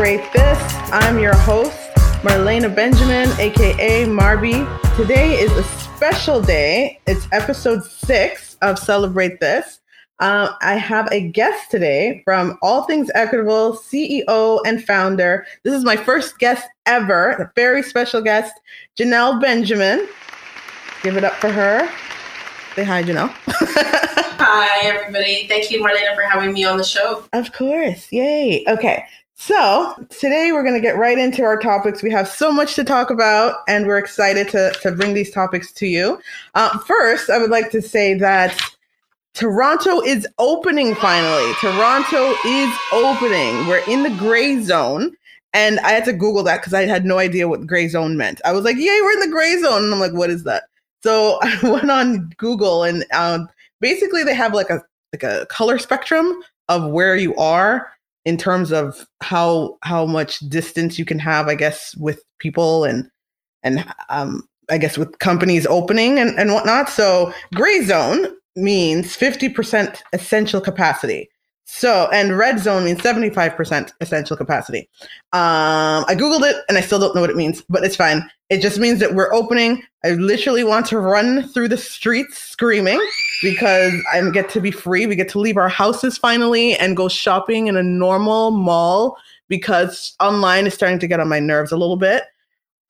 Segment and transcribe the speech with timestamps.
[0.00, 0.58] Celebrate This.
[0.92, 1.76] I'm your host,
[2.22, 4.96] Marlena Benjamin, aka Marby.
[4.96, 6.98] Today is a special day.
[7.06, 9.80] It's episode six of Celebrate This.
[10.18, 15.44] Uh, I have a guest today from All Things Equitable, CEO and founder.
[15.64, 18.58] This is my first guest ever, a very special guest,
[18.98, 20.08] Janelle Benjamin.
[21.02, 21.86] Give it up for her.
[22.74, 23.34] Say hi, Janelle.
[24.40, 25.46] hi, everybody.
[25.46, 27.24] Thank you, Marlena, for having me on the show.
[27.34, 28.10] Of course.
[28.10, 28.64] Yay.
[28.66, 29.04] Okay.
[29.42, 32.02] So today we're going to get right into our topics.
[32.02, 35.72] We have so much to talk about, and we're excited to, to bring these topics
[35.72, 36.20] to you.
[36.54, 38.60] Uh, first, I would like to say that
[39.32, 41.54] Toronto is opening finally.
[41.54, 43.66] Toronto is opening.
[43.66, 45.16] We're in the gray zone.
[45.54, 48.42] And I had to Google that because I had no idea what gray zone meant.
[48.44, 49.84] I was like, yay, we're in the gray zone.
[49.84, 50.64] And I'm like, what is that?
[51.02, 53.48] So I went on Google and um,
[53.80, 54.82] basically they have like a
[55.14, 57.90] like a color spectrum of where you are
[58.24, 63.08] in terms of how how much distance you can have, I guess, with people and
[63.62, 66.88] and um, I guess with companies opening and, and whatnot.
[66.88, 68.26] So gray zone
[68.56, 71.29] means 50% essential capacity.
[71.72, 74.88] So, and red zone means 75% essential capacity.
[75.32, 78.28] Um, I Googled it and I still don't know what it means, but it's fine.
[78.50, 79.82] It just means that we're opening.
[80.04, 83.00] I literally want to run through the streets screaming
[83.40, 85.06] because I get to be free.
[85.06, 89.16] We get to leave our houses finally and go shopping in a normal mall
[89.48, 92.24] because online is starting to get on my nerves a little bit.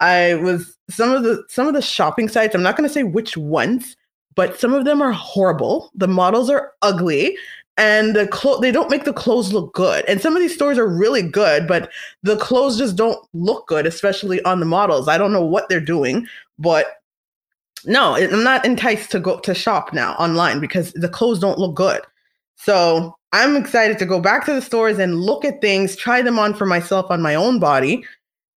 [0.00, 3.02] I was some of the some of the shopping sites, I'm not going to say
[3.02, 3.94] which ones,
[4.34, 5.90] but some of them are horrible.
[5.94, 7.36] The models are ugly
[7.80, 10.04] and the clo- they don't make the clothes look good.
[10.04, 11.90] And some of these stores are really good, but
[12.22, 15.08] the clothes just don't look good, especially on the models.
[15.08, 16.26] I don't know what they're doing,
[16.58, 16.98] but
[17.86, 21.74] no, I'm not enticed to go to shop now online because the clothes don't look
[21.74, 22.02] good.
[22.56, 26.38] So I'm excited to go back to the stores and look at things, try them
[26.38, 28.04] on for myself on my own body.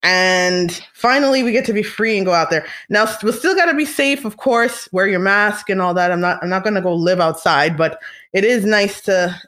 [0.03, 2.65] And finally, we get to be free and go out there.
[2.89, 4.89] Now, we still got to be safe, of course.
[4.91, 6.11] Wear your mask and all that.
[6.11, 6.43] I'm not.
[6.43, 8.01] I'm not going to go live outside, but
[8.33, 9.39] it is nice to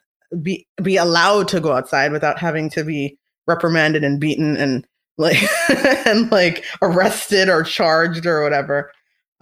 [0.41, 3.17] be be allowed to go outside without having to be
[3.47, 5.37] reprimanded and beaten and like
[6.05, 8.91] and like arrested or charged or whatever.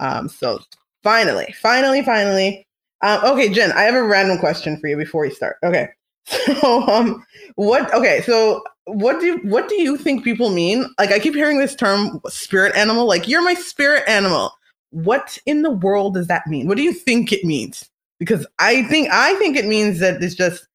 [0.00, 0.60] Um, so
[1.02, 2.66] finally, finally, finally.
[3.02, 5.56] Um, okay, Jen, I have a random question for you before we start.
[5.62, 5.88] Okay.
[6.26, 7.24] So um
[7.56, 10.86] what okay, so what do what do you think people mean?
[10.98, 14.52] Like I keep hearing this term spirit animal, like you're my spirit animal.
[14.90, 16.68] What in the world does that mean?
[16.68, 17.90] What do you think it means?
[18.18, 20.66] because I think I think it means that it's just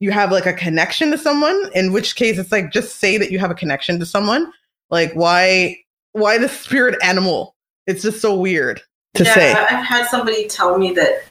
[0.00, 1.70] you have like a connection to someone.
[1.74, 4.52] In which case, it's like just say that you have a connection to someone.
[4.90, 5.78] Like why
[6.12, 7.54] why the spirit animal?
[7.86, 8.82] It's just so weird
[9.14, 9.52] to yeah, say.
[9.52, 11.24] I've had somebody tell me that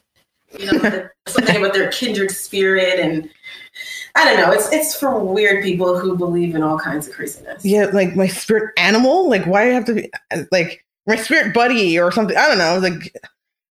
[0.57, 3.29] you know something about their kindred spirit and
[4.17, 4.51] I don't know.
[4.51, 7.63] It's it's for weird people who believe in all kinds of craziness.
[7.63, 9.29] Yeah, like my spirit animal.
[9.29, 10.11] Like why do I have to be
[10.51, 12.35] like my spirit buddy or something?
[12.35, 12.79] I don't know.
[12.79, 13.15] Like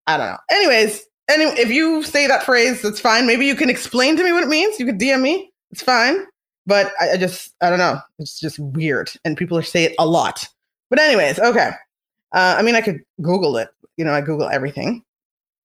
[0.08, 0.38] I don't know.
[0.52, 3.26] Anyways, Anyway, if you say that phrase, that's fine.
[3.26, 4.80] Maybe you can explain to me what it means.
[4.80, 5.52] You could DM me.
[5.72, 6.26] It's fine.
[6.68, 8.00] But I, I just, I don't know.
[8.20, 9.12] It's just weird.
[9.24, 10.48] And people say it a lot.
[10.90, 11.72] But, anyways, okay.
[12.32, 13.70] Uh, I mean, I could Google it.
[13.98, 15.04] You know, I Google everything.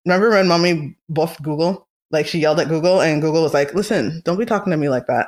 [0.05, 1.87] Remember when mommy buffed Google?
[2.11, 4.89] Like she yelled at Google, and Google was like, listen, don't be talking to me
[4.89, 5.27] like that.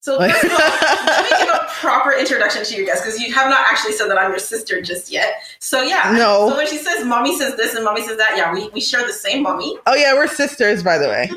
[0.00, 3.18] So, Like- first of all, let me give a proper introduction to your guys because
[3.18, 5.34] you have not actually said that I'm your sister just yet.
[5.60, 6.12] So, yeah.
[6.14, 6.50] No.
[6.50, 9.06] So, when she says mommy says this and mommy says that, yeah, we, we share
[9.06, 9.78] the same mommy.
[9.86, 11.30] Oh yeah, we're sisters, by the way.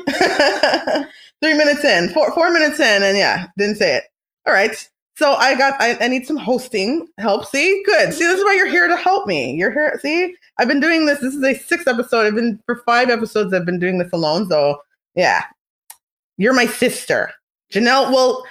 [1.42, 4.04] Three minutes in, four four minutes in, and yeah, didn't say it.
[4.46, 4.88] All right.
[5.16, 7.46] So I got I, I need some hosting help.
[7.46, 8.12] See, good.
[8.12, 9.54] See, this is why you're here to help me.
[9.54, 9.98] You're here.
[10.02, 11.20] See, I've been doing this.
[11.20, 12.26] This is a sixth episode.
[12.26, 13.54] I've been for five episodes.
[13.54, 14.48] I've been doing this alone.
[14.48, 14.80] So
[15.18, 15.42] yeah,
[16.38, 17.30] you're my sister,
[17.72, 18.10] Janelle.
[18.12, 18.44] Well,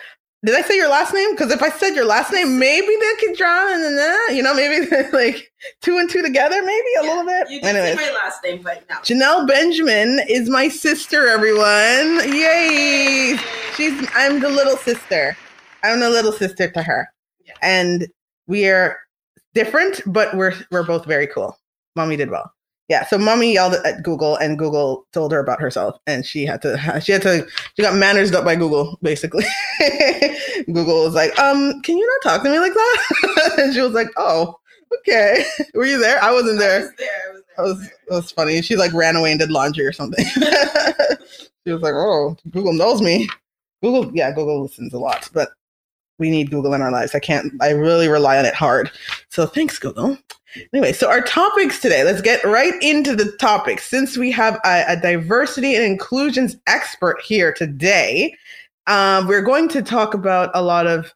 [0.46, 1.32] did I say your last name?
[1.32, 4.54] Because if I said your last name, maybe they could draw and then you know
[4.54, 7.50] maybe like two and two together, maybe a Yeah, little bit.
[7.50, 7.98] You did Anyways.
[8.00, 8.96] say my last name, but no.
[8.98, 12.32] Janelle Benjamin is my sister, everyone.
[12.32, 13.38] Yay!
[13.76, 15.36] She's I'm the little sister.
[15.84, 17.08] I'm the little sister to her.
[17.46, 17.54] Yeah.
[17.64, 18.08] And
[18.48, 18.98] we are
[19.56, 21.58] different, but we're we're both very cool.
[21.96, 22.52] Mommy did well.
[22.90, 26.62] Yeah, so mommy yelled at Google and Google told her about herself and she had
[26.62, 27.46] to she had to
[27.76, 29.46] she got manners up by Google basically.
[30.68, 33.92] Google was like, "Um, can you not talk to me like that?" and she was
[33.94, 34.56] like, "Oh,
[35.00, 35.44] okay."
[35.74, 36.22] Were you there?
[36.24, 36.80] I wasn't I there.
[36.82, 37.10] was there.
[37.28, 37.58] I was there.
[37.58, 37.80] That was
[38.10, 38.62] that was funny.
[38.62, 40.26] She like ran away and did laundry or something.
[40.26, 43.28] she was like, "Oh, Google knows me."
[43.84, 45.50] Google, yeah, Google listens a lot, but
[46.20, 47.14] we need Google in our lives.
[47.14, 47.52] I can't.
[47.62, 48.90] I really rely on it hard.
[49.38, 50.18] So thanks, Google.
[50.74, 52.04] Anyway, so our topics today.
[52.04, 53.86] Let's get right into the topics.
[53.86, 58.36] Since we have a, a diversity and inclusions expert here today,
[58.88, 61.14] um, we're going to talk about a lot of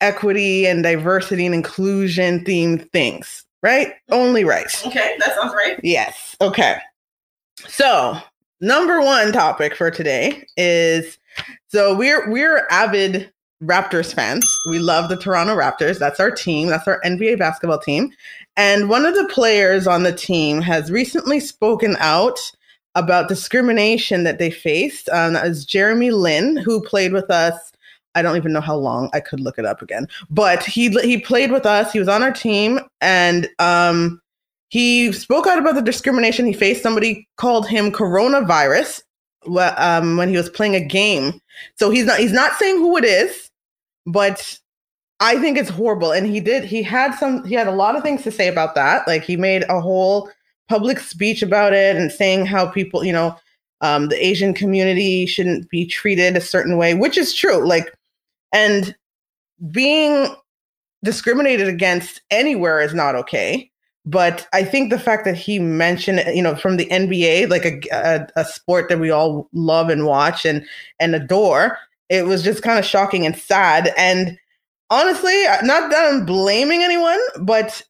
[0.00, 3.94] equity and diversity and inclusion themed things, right?
[4.10, 4.72] Only right.
[4.86, 5.80] Okay, that sounds right.
[5.82, 6.36] Yes.
[6.40, 6.78] Okay.
[7.66, 8.16] So,
[8.60, 11.18] number one topic for today is
[11.66, 14.50] so we're we're avid Raptors fans.
[14.66, 15.98] We love the Toronto Raptors.
[15.98, 16.68] That's our team.
[16.68, 18.10] That's our NBA basketball team.
[18.56, 22.38] And one of the players on the team has recently spoken out
[22.94, 25.08] about discrimination that they faced.
[25.10, 27.54] Um, that was Jeremy Lin, who played with us.
[28.14, 29.10] I don't even know how long.
[29.12, 30.08] I could look it up again.
[30.30, 31.92] But he he played with us.
[31.92, 34.20] He was on our team, and um,
[34.68, 36.82] he spoke out about the discrimination he faced.
[36.82, 39.02] Somebody called him coronavirus
[39.76, 41.40] um, when he was playing a game.
[41.76, 43.49] So he's not he's not saying who it is
[44.06, 44.58] but
[45.20, 46.12] I think it's horrible.
[46.12, 48.74] And he did, he had some, he had a lot of things to say about
[48.74, 49.06] that.
[49.06, 50.30] Like he made a whole
[50.68, 53.36] public speech about it and saying how people, you know,
[53.82, 57.66] um, the Asian community shouldn't be treated a certain way, which is true.
[57.66, 57.94] Like,
[58.52, 58.94] and
[59.70, 60.34] being
[61.04, 63.70] discriminated against anywhere is not okay.
[64.06, 67.80] But I think the fact that he mentioned, you know, from the NBA, like a,
[67.92, 70.64] a, a sport that we all love and watch and
[70.98, 71.78] and adore,
[72.10, 73.94] it was just kind of shocking and sad.
[73.96, 74.36] And
[74.90, 77.82] honestly, not that I'm blaming anyone, but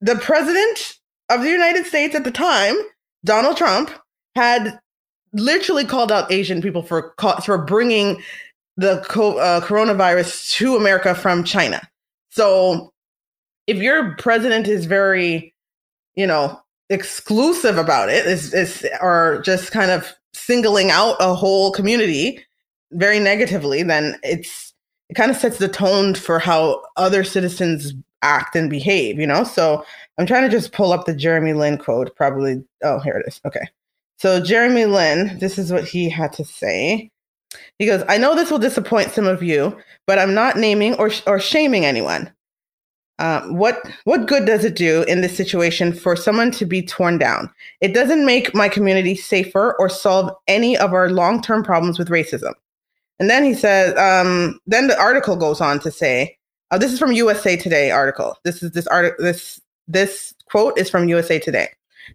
[0.00, 0.94] the president
[1.28, 2.74] of the United States at the time,
[3.24, 3.90] Donald Trump,
[4.34, 4.80] had
[5.34, 8.22] literally called out Asian people for for bringing
[8.78, 11.86] the uh, coronavirus to America from China.
[12.30, 12.92] So,
[13.66, 15.52] if your president is very,
[16.14, 21.72] you know, exclusive about it, is is or just kind of singling out a whole
[21.72, 22.42] community,
[22.92, 24.74] very negatively, then it's
[25.08, 29.44] it kind of sets the tone for how other citizens act and behave, you know?
[29.44, 29.84] So
[30.18, 32.62] I'm trying to just pull up the Jeremy Lin quote, probably.
[32.82, 33.40] Oh, here it is.
[33.46, 33.66] Okay.
[34.18, 37.10] So Jeremy Lin, this is what he had to say.
[37.78, 39.76] He goes, I know this will disappoint some of you,
[40.06, 42.30] but I'm not naming or, or shaming anyone.
[43.20, 47.18] Um, what what good does it do in this situation for someone to be torn
[47.18, 47.50] down?
[47.80, 52.10] It doesn't make my community safer or solve any of our long term problems with
[52.10, 52.52] racism.
[53.20, 56.36] And then he says, um, then the article goes on to say,
[56.70, 58.36] oh, this is from USA Today article.
[58.44, 59.24] This is this article.
[59.24, 61.68] This this quote is from USA Today.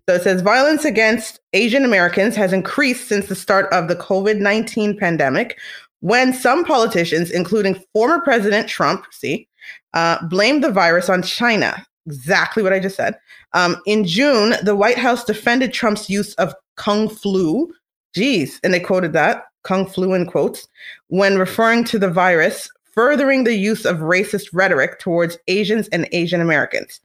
[0.08, 4.40] So it says violence against Asian Americans has increased since the start of the COVID
[4.40, 5.58] 19 pandemic
[6.00, 9.48] when some politicians, including former President Trump, see,
[9.94, 11.86] uh, blamed the virus on China.
[12.06, 13.18] Exactly what I just said.
[13.54, 17.74] Um, in June, the White House defended Trump's use of Kung flu.
[18.14, 20.68] Geez, and they quoted that Kung flu in quotes,
[21.08, 26.42] when referring to the virus, furthering the use of racist rhetoric towards Asians and Asian
[26.42, 27.00] Americans.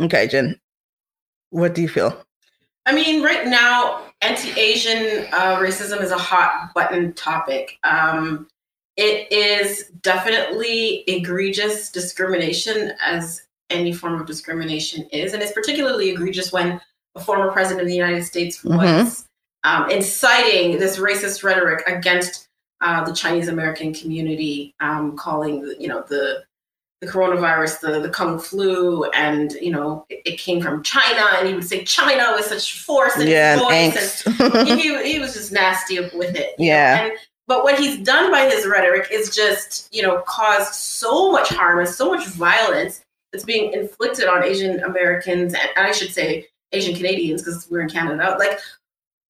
[0.00, 0.58] Okay, Jen,
[1.50, 2.24] what do you feel?
[2.86, 7.78] I mean, right now, anti-Asian uh, racism is a hot button topic.
[7.82, 8.48] Um,
[8.96, 16.52] it is definitely egregious discrimination, as any form of discrimination is, and it's particularly egregious
[16.52, 16.80] when
[17.14, 18.76] a former president of the United States mm-hmm.
[19.66, 22.48] Um, inciting this racist rhetoric against
[22.80, 26.44] uh, the Chinese American community, um, calling you know the
[27.00, 31.48] the coronavirus the the kung flu, and you know it, it came from China, and
[31.48, 35.52] he would say China with such force and yeah, voice, and he, he was just
[35.52, 36.54] nasty with it.
[36.58, 37.04] Yeah.
[37.04, 37.12] And,
[37.48, 41.78] but what he's done by his rhetoric is just, you know, caused so much harm
[41.78, 46.96] and so much violence that's being inflicted on Asian Americans and I should say Asian
[46.96, 48.34] Canadians because we're in Canada.
[48.36, 48.58] Like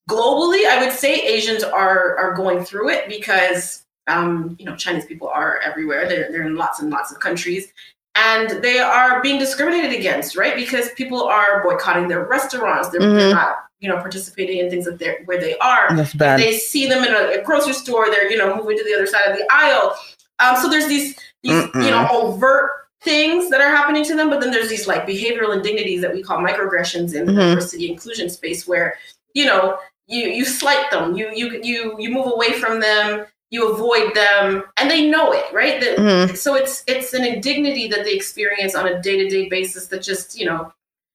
[0.08, 5.06] globally, I would say Asians are are going through it because um, you know Chinese
[5.06, 6.08] people are everywhere.
[6.08, 7.72] They're they're in lots and lots of countries,
[8.14, 10.56] and they are being discriminated against, right?
[10.56, 12.88] Because people are boycotting their restaurants.
[12.88, 13.16] They're, mm-hmm.
[13.16, 15.94] they're not you know participating in things that they're where they are.
[15.94, 16.40] That's bad.
[16.40, 18.10] They see them in a, a, grocery store.
[18.10, 19.96] They're you know moving to the other side of the aisle.
[20.38, 21.84] Um, so there's these these Mm-mm.
[21.84, 22.70] you know overt
[23.02, 26.22] things that are happening to them, but then there's these like behavioral indignities that we
[26.22, 27.36] call microaggressions in mm-hmm.
[27.36, 28.96] the diversity inclusion space where
[29.34, 31.16] you know you you slight them.
[31.16, 33.26] You you you you move away from them.
[33.50, 34.64] You avoid them.
[34.76, 35.80] And they know it right?
[35.80, 36.34] The, mm-hmm.
[36.34, 40.46] so it's it's an indignity that they experience on a day-to-day basis that just you
[40.46, 40.72] know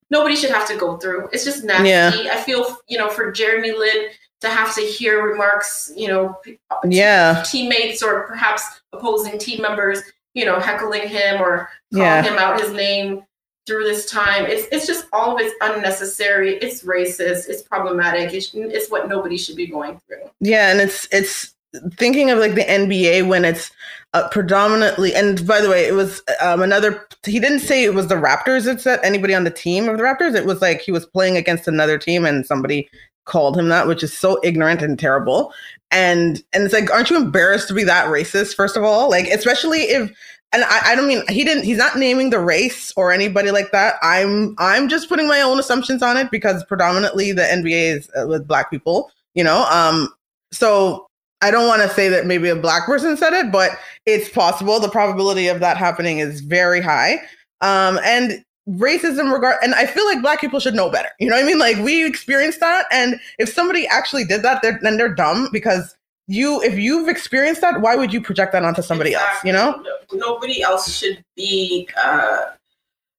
[0.09, 1.29] nobody should have to go through.
[1.31, 1.89] It's just nasty.
[1.89, 2.33] Yeah.
[2.33, 4.09] i feel you know for jeremy lin
[4.41, 6.37] to have to hear remarks you know
[6.83, 7.43] yeah.
[7.45, 10.01] teammates or perhaps opposing team members
[10.33, 12.23] you know heckling him or calling yeah.
[12.23, 13.23] him out his name
[13.71, 14.45] through this time.
[14.45, 16.57] It's it's just all of it's unnecessary.
[16.57, 17.47] It's racist.
[17.47, 18.33] It's problematic.
[18.33, 20.29] It's, it's what nobody should be going through.
[20.41, 21.55] Yeah, and it's it's
[21.95, 23.71] thinking of like the NBA when it's
[24.13, 25.15] uh, predominantly.
[25.15, 27.07] And by the way, it was um, another.
[27.25, 28.67] He didn't say it was the Raptors.
[28.67, 30.35] It's that anybody on the team of the Raptors.
[30.35, 32.89] It was like he was playing against another team, and somebody
[33.23, 35.53] called him that, which is so ignorant and terrible.
[35.91, 38.55] And and it's like, aren't you embarrassed to be that racist?
[38.55, 40.11] First of all, like especially if
[40.53, 43.71] and I, I don't mean he didn't he's not naming the race or anybody like
[43.71, 43.95] that.
[44.01, 48.27] I'm i'm just putting my own assumptions on it because predominantly the nba is uh,
[48.27, 49.65] with black people you know?
[49.69, 50.13] Um
[50.51, 51.07] so
[51.41, 53.71] i don't want to say that maybe a black person said it but
[54.05, 54.79] it's possible.
[54.79, 57.21] The probability of that happening is very high.
[57.61, 61.35] Um and racism regard and i feel like black people should know better you know
[61.35, 61.59] what i mean?
[61.59, 65.95] Like we experienced that and if somebody actually did that they're, then they're dumb because
[66.31, 69.51] you if you've experienced that why would you project that onto somebody exactly.
[69.51, 69.97] else you know?
[70.13, 72.51] Nobody else should be uh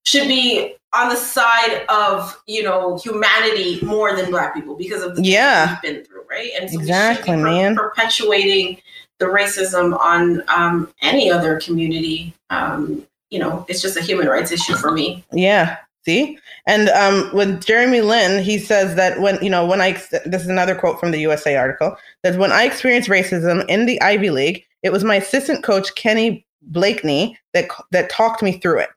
[0.05, 5.15] should be on the side of you know humanity more than black people because of
[5.15, 5.77] the yeah.
[5.83, 6.51] we've been through right?
[6.59, 7.75] And so exactly man.
[7.75, 8.79] perpetuating
[9.19, 12.33] the racism on um any other community.
[12.49, 15.23] Um you know it's just a human rights issue for me.
[15.31, 16.37] Yeah See?
[16.67, 19.93] And um, with Jeremy Lin, he says that when, you know, when I,
[20.25, 24.01] this is another quote from the USA article, that when I experienced racism in the
[24.01, 28.89] Ivy League, it was my assistant coach, Kenny Blakeney, that, that talked me through it.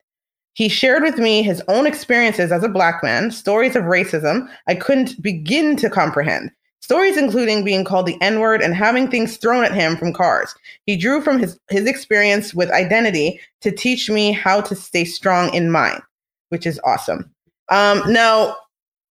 [0.54, 4.74] He shared with me his own experiences as a black man, stories of racism I
[4.74, 6.50] couldn't begin to comprehend.
[6.80, 10.54] Stories including being called the N word and having things thrown at him from cars.
[10.86, 15.52] He drew from his, his experience with identity to teach me how to stay strong
[15.54, 16.00] in mine
[16.48, 17.30] which is awesome.
[17.70, 18.56] Um, now,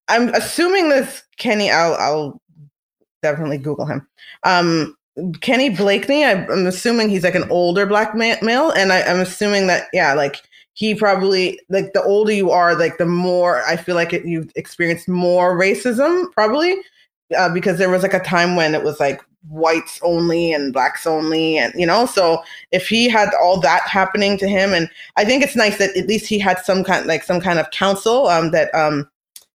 [0.09, 1.71] I'm assuming this Kenny.
[1.71, 2.41] I'll, I'll
[3.23, 4.07] definitely Google him.
[4.45, 4.97] Um,
[5.41, 6.25] Kenny Blakeney.
[6.25, 10.15] I, am assuming he's like an older black male, and I, I'm assuming that yeah,
[10.15, 10.43] like
[10.75, 14.51] he probably like the older you are, like the more I feel like it, you've
[14.57, 16.77] experienced more racism, probably
[17.35, 21.07] uh, because there was like a time when it was like whites only and blacks
[21.07, 25.25] only and you know so if he had all that happening to him and i
[25.25, 28.27] think it's nice that at least he had some kind like some kind of counsel
[28.29, 29.07] um that um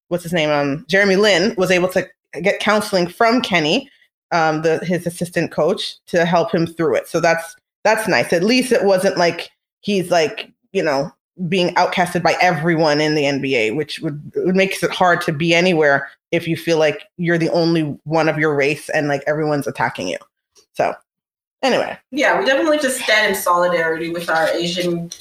[0.10, 2.08] what's his name um jeremy lin was able to
[2.44, 3.90] get counseling from kenny
[4.32, 7.08] um the his assistant coach to help him through it.
[7.08, 8.34] So that's that's nice.
[8.34, 9.50] At least it wasn't like
[9.82, 11.12] he's like you know
[11.48, 15.54] being outcasted by everyone in the nba which would, would makes it hard to be
[15.54, 19.68] anywhere if you feel like you're the only one of your race and like everyone's
[19.68, 20.18] attacking you.
[20.74, 20.94] So,
[21.64, 21.98] anyway.
[22.12, 25.12] Yeah, we definitely just stand in solidarity with our Asian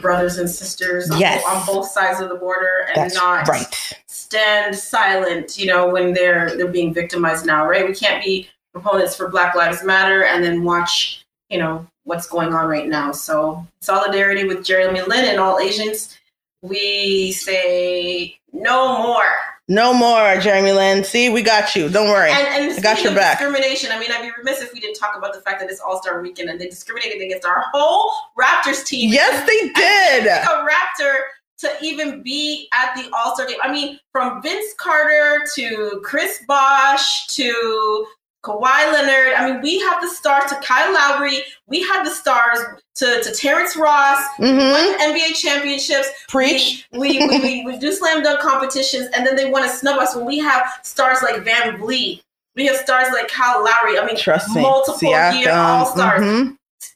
[0.00, 1.44] brothers and sisters yes.
[1.46, 3.98] on, on both sides of the border and That's not right.
[4.06, 7.86] stand silent, you know, when they're they're being victimized now, right?
[7.86, 12.54] We can't be proponents for Black Lives Matter and then watch, you know, what's going
[12.54, 13.12] on right now.
[13.12, 16.16] So, solidarity with Jeremy Lin and all Asians.
[16.62, 19.32] We say no more
[19.70, 21.04] no more, Jeremy Lin.
[21.04, 21.88] See, we got you.
[21.88, 22.32] Don't worry.
[22.32, 23.38] And, and I got your back.
[23.38, 23.90] Discrimination.
[23.92, 26.02] I mean, I'd be remiss if we didn't talk about the fact that it's All
[26.02, 29.12] Star Weekend and they discriminated against our whole Raptors team.
[29.12, 30.26] Yes, they did.
[30.26, 31.20] A Raptor
[31.58, 33.58] to even be at the All Star game.
[33.62, 38.06] I mean, from Vince Carter to Chris Bosh to
[38.42, 39.34] Kawhi Leonard.
[39.34, 41.40] I mean, we have the stars to Kyle Lowry.
[41.66, 42.58] We had the stars
[42.96, 44.22] to, to Terrence Ross.
[44.38, 45.02] Mm-hmm.
[45.02, 46.08] NBA championships.
[46.28, 46.88] Preach.
[46.92, 49.98] We we, we, we, we, do slam dunk competitions, and then they want to snub
[49.98, 52.22] us when we have stars like VanVleet.
[52.56, 53.98] We have stars like Kyle Lowry.
[53.98, 55.40] I mean, Trust multiple Siakam.
[55.40, 56.22] year All Stars.
[56.22, 56.54] Mm-hmm.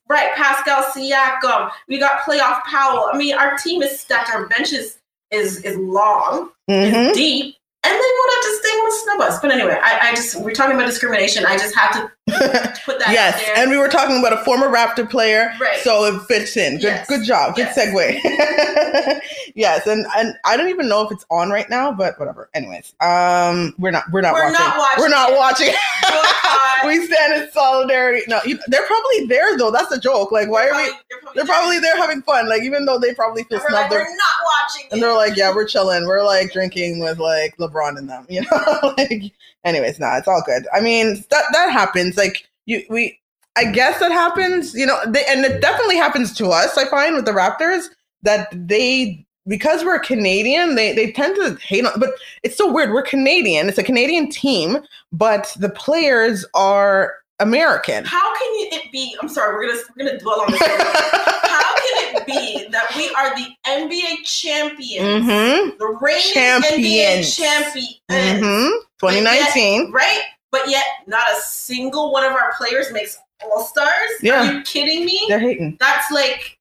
[0.08, 1.70] Right, Pascal Siakam.
[1.88, 3.10] We got playoff Powell.
[3.12, 4.34] I mean, our team is stacked.
[4.34, 4.98] Our bench is
[5.30, 6.94] is, is long, mm-hmm.
[6.94, 9.40] is deep and they want to just they want to snub us.
[9.40, 11.44] But anyway, I, I just we're talking about discrimination.
[11.46, 12.10] I just have to.
[12.26, 15.78] Yes, and we were talking about a former Raptor player, right.
[15.80, 16.74] so it fits in.
[16.76, 17.08] Good, yes.
[17.08, 17.54] good job.
[17.54, 17.78] Good yes.
[17.78, 19.20] segue.
[19.54, 22.48] yes, and and I don't even know if it's on right now, but whatever.
[22.54, 24.58] Anyways, um, we're not we're not we're watching.
[24.58, 25.68] Not watching we're not watching.
[26.86, 28.22] we stand in solidarity.
[28.26, 29.70] No, you, they're probably there though.
[29.70, 30.32] That's a joke.
[30.32, 30.98] Like, why they're are probably, we?
[31.10, 32.48] They're probably, they're probably there having fun.
[32.48, 34.88] Like, even though they probably feel snubbed, like, we're not watching.
[34.92, 36.06] And they're like, yeah, we're chilling.
[36.06, 38.26] We're like drinking with like LeBron and them.
[38.30, 39.32] You know, like.
[39.64, 40.66] Anyways, nah, it's all good.
[40.72, 42.16] I mean, that that happens.
[42.16, 43.20] Like, you we.
[43.56, 44.74] I guess that happens.
[44.74, 46.76] You know, they, and it definitely happens to us.
[46.76, 47.84] I find with the Raptors
[48.22, 52.10] that they because we're Canadian, they, they tend to hate on, but
[52.42, 52.90] it's so weird.
[52.90, 53.68] We're Canadian.
[53.68, 54.78] It's a Canadian team,
[55.12, 58.04] but the players are American.
[58.04, 59.16] How can it be?
[59.20, 60.60] I'm sorry, we're gonna we're gonna dwell on this.
[60.66, 65.76] How can it be that we are the NBA champions, mm-hmm.
[65.78, 68.76] the reigning NBA champions, mm-hmm.
[69.10, 70.20] 2019, yet, right?
[70.50, 73.90] But yet, not a single one of our players makes All Stars.
[74.22, 74.40] Yeah.
[74.40, 75.24] Are you kidding me?
[75.28, 75.76] They're hating.
[75.80, 76.58] That's like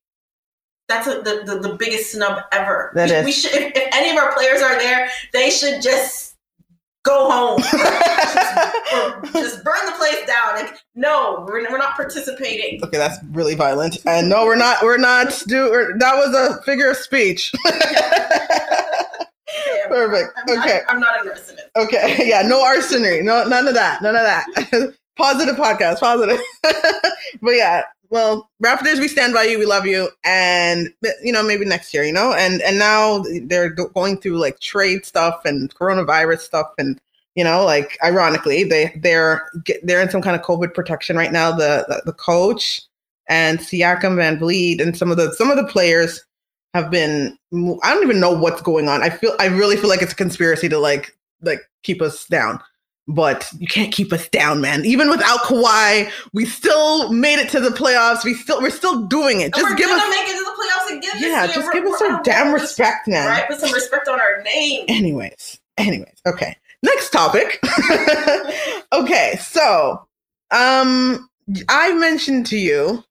[0.88, 2.92] that's a, the, the, the biggest snub ever.
[2.94, 3.24] That we, is.
[3.24, 6.36] we should if, if, any of our players are there, they should just
[7.04, 7.60] go home.
[9.32, 10.56] just, just, burn the place down.
[10.56, 12.82] Like, no, we're, we're not participating.
[12.82, 13.98] Okay, that's really violent.
[14.06, 14.82] And no, we're not.
[14.82, 15.42] We're not.
[15.46, 17.52] Do that was a figure of speech.
[19.94, 20.36] Perfect.
[20.36, 21.70] I'm okay, not, I'm not a nurse in it.
[21.76, 22.26] Okay.
[22.28, 22.42] Yeah.
[22.42, 23.22] No arsonery.
[23.22, 24.02] No, none of that.
[24.02, 24.94] None of that.
[25.16, 26.00] positive podcast.
[26.00, 26.40] Positive.
[27.42, 27.82] but yeah.
[28.10, 29.58] Well, Raptors, we stand by you.
[29.58, 30.88] We love you, and
[31.22, 35.04] you know maybe next year, you know, and and now they're going through like trade
[35.04, 37.00] stuff and coronavirus stuff, and
[37.34, 39.48] you know, like ironically, they they're
[39.82, 41.50] they're in some kind of COVID protection right now.
[41.50, 42.82] The the, the coach
[43.28, 46.24] and Siakam VanVleet and some of the some of the players
[46.74, 47.38] have been
[47.82, 49.02] I don't even know what's going on.
[49.02, 52.60] I feel I really feel like it's a conspiracy to like like keep us down.
[53.06, 54.86] But you can't keep us down, man.
[54.86, 58.24] Even without Kawhi, we still made it to the playoffs.
[58.24, 59.54] We still we're still doing it.
[59.54, 61.30] Just give us make it to the playoffs again.
[61.30, 63.28] Yeah, just give us some damn respect, man.
[63.28, 64.86] Right, put some respect on our name.
[64.88, 66.56] Anyways, anyways, okay.
[66.82, 67.60] Next topic.
[68.92, 70.06] okay, so
[70.50, 71.28] um
[71.68, 73.04] I mentioned to you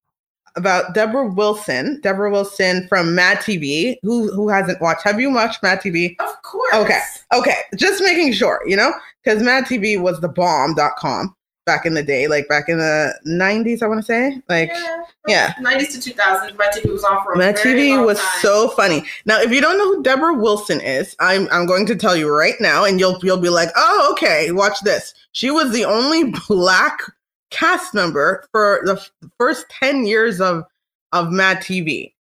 [0.55, 3.98] about Deborah Wilson, Deborah Wilson from Mad TV.
[4.03, 5.03] Who who hasn't watched?
[5.03, 6.15] Have you watched Mad TV?
[6.19, 6.74] Of course.
[6.75, 7.00] Okay.
[7.33, 7.57] Okay.
[7.75, 8.93] Just making sure, you know,
[9.24, 13.81] because Mad TV was the bomb.com back in the day, like back in the 90s,
[13.81, 14.41] I want to say.
[14.50, 15.03] Like, yeah.
[15.27, 15.53] yeah.
[15.53, 16.57] 90s to 2000s.
[16.57, 18.41] Mad TV was on for a Mad TV was time.
[18.41, 19.03] so funny.
[19.25, 22.29] Now, if you don't know who Deborah Wilson is, I'm, I'm going to tell you
[22.29, 25.13] right now, and you'll, you'll be like, oh, okay, watch this.
[25.31, 27.00] She was the only black
[27.53, 29.01] cast member for the
[29.38, 30.63] first 10 years of
[31.13, 32.13] of Mad TV.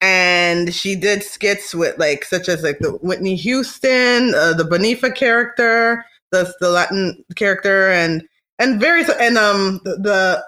[0.00, 5.14] And she did skits with like such as like the Whitney Houston, uh, the Bunifa
[5.14, 8.22] character, the the Latin character, and
[8.58, 10.44] and various and um the, the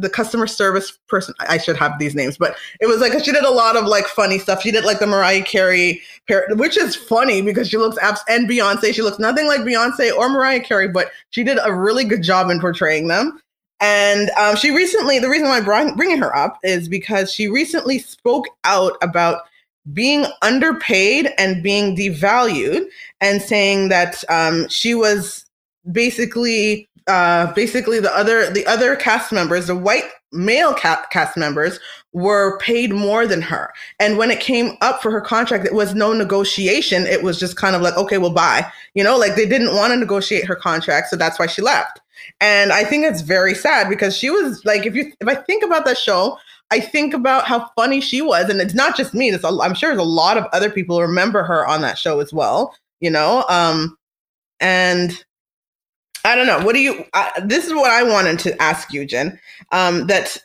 [0.00, 3.42] the customer service person i should have these names but it was like she did
[3.42, 4.62] a lot of like funny stuff.
[4.62, 6.00] She did like the mariah carey
[6.50, 8.94] which is funny because she looks abs and beyonce.
[8.94, 12.48] She looks nothing like beyonce or mariah carey but she did a really good job
[12.48, 13.40] in portraying them
[13.80, 17.98] and um, she recently, the reason why I'm bringing her up is because she recently
[17.98, 19.42] spoke out about
[19.92, 22.86] being underpaid and being devalued
[23.20, 25.44] and saying that um, she was
[25.90, 31.80] basically uh, basically the other the other cast members the white male ca- cast members
[32.12, 33.72] were paid more than her.
[33.98, 37.06] And when it came up for her contract it was no negotiation.
[37.06, 38.70] It was just kind of like okay well bye.
[38.92, 42.00] You know like they didn't want to negotiate her contract so that's why she left
[42.40, 45.64] and I think it's very sad because she was like, if you if I think
[45.64, 46.38] about that show,
[46.70, 49.30] I think about how funny she was, and it's not just me.
[49.30, 52.20] It's a, I'm sure there's a lot of other people remember her on that show
[52.20, 52.74] as well.
[53.00, 53.96] You know, um,
[54.60, 55.24] and
[56.24, 56.60] I don't know.
[56.64, 57.04] What do you?
[57.44, 59.38] This is what I wanted to ask you, Jen.
[59.72, 60.36] Um, that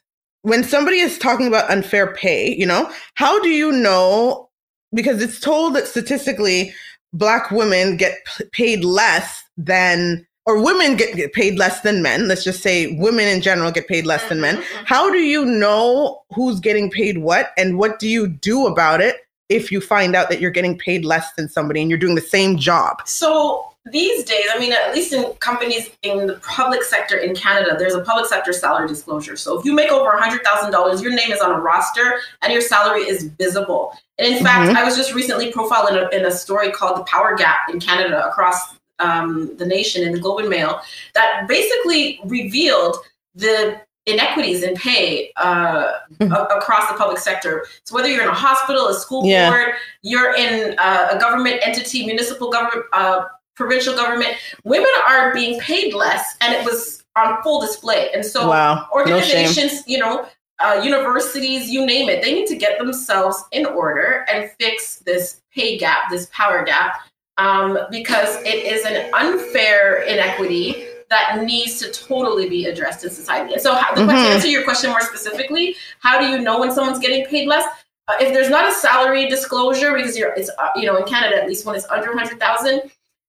[0.44, 4.50] when somebody is talking about unfair pay, you know, how do you know?
[4.94, 6.74] Because it's told that statistically,
[7.14, 12.28] black women get p- paid less than or women get, get, paid less than men.
[12.28, 14.58] Let's just say women in general get paid less than men.
[14.58, 14.86] Mm-hmm.
[14.86, 19.18] How do you know who's getting paid what and what do you do about it
[19.50, 22.22] if you find out that you're getting paid less than somebody and you're doing the
[22.22, 23.02] same job?
[23.06, 27.76] So these days, I mean, at least in companies in the public sector in Canada,
[27.78, 29.36] there's a public sector salary disclosure.
[29.36, 33.02] So if you make over $100,000, your name is on a roster and your salary
[33.02, 33.94] is visible.
[34.18, 34.78] And in fact, mm-hmm.
[34.78, 37.80] I was just recently profiled in a, in a story called The Power Gap in
[37.80, 40.82] Canada across um, the nation in the Globe and Mail
[41.16, 42.96] that basically revealed
[43.36, 46.32] the inequities in pay uh, mm-hmm.
[46.32, 47.66] a- across the public sector.
[47.86, 49.50] So whether you're in a hospital, a school yeah.
[49.50, 55.60] board, you're in uh, a government entity, municipal government, uh, provincial government, women are being
[55.60, 58.10] paid less, and it was on full display.
[58.14, 58.88] And so wow.
[58.94, 60.28] organizations, no you know.
[60.60, 65.42] Uh, universities, you name it, they need to get themselves in order and fix this
[65.54, 67.02] pay gap, this power gap,
[67.38, 73.54] um, because it is an unfair inequity that needs to totally be addressed in society.
[73.54, 74.10] And so, how, the mm-hmm.
[74.10, 77.48] question, to answer your question more specifically, how do you know when someone's getting paid
[77.48, 77.66] less?
[78.08, 81.42] Uh, if there's not a salary disclosure, because you're, it's uh, you know in Canada
[81.42, 82.82] at least when it's under hundred thousand.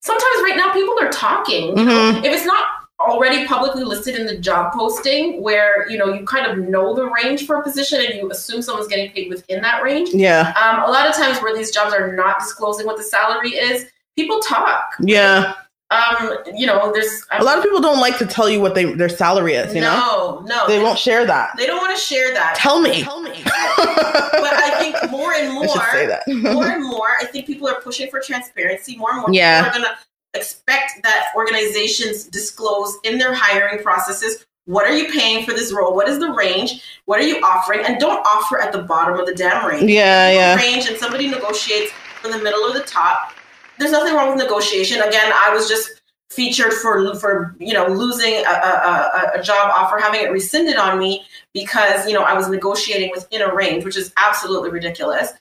[0.02, 1.74] Sometimes right now people are talking.
[1.74, 2.24] Mm-hmm.
[2.24, 2.64] If it's not
[3.00, 7.10] already publicly listed in the job posting where you know you kind of know the
[7.10, 10.88] range for a position and you assume someone's getting paid within that range yeah um,
[10.88, 13.86] a lot of times where these jobs are not disclosing what the salary is
[14.16, 14.94] people talk.
[15.00, 15.54] Yeah.
[15.90, 18.84] Um, you know, there's a lot of people don't like to tell you what they
[18.94, 19.74] their salary is.
[19.74, 21.50] You no, know, no, they, they won't share that.
[21.56, 22.56] They don't want to share that.
[22.56, 23.42] Tell me, tell me.
[23.44, 25.66] but I think more and more,
[26.52, 28.96] more and more, I think people are pushing for transparency.
[28.96, 29.70] More and more, yeah.
[29.70, 29.98] people are to
[30.38, 35.94] expect that organizations disclose in their hiring processes what are you paying for this role?
[35.94, 36.82] What is the range?
[37.04, 37.84] What are you offering?
[37.84, 39.90] And don't offer at the bottom of the damn range.
[39.90, 40.56] Yeah, yeah.
[40.56, 43.33] Range and somebody negotiates from the middle or the top
[43.84, 45.02] there's nothing wrong with negotiation.
[45.02, 49.98] Again, I was just featured for for you know losing a, a, a, job offer,
[49.98, 53.96] having it rescinded on me because you know I was negotiating within a range, which
[53.96, 55.32] is absolutely ridiculous.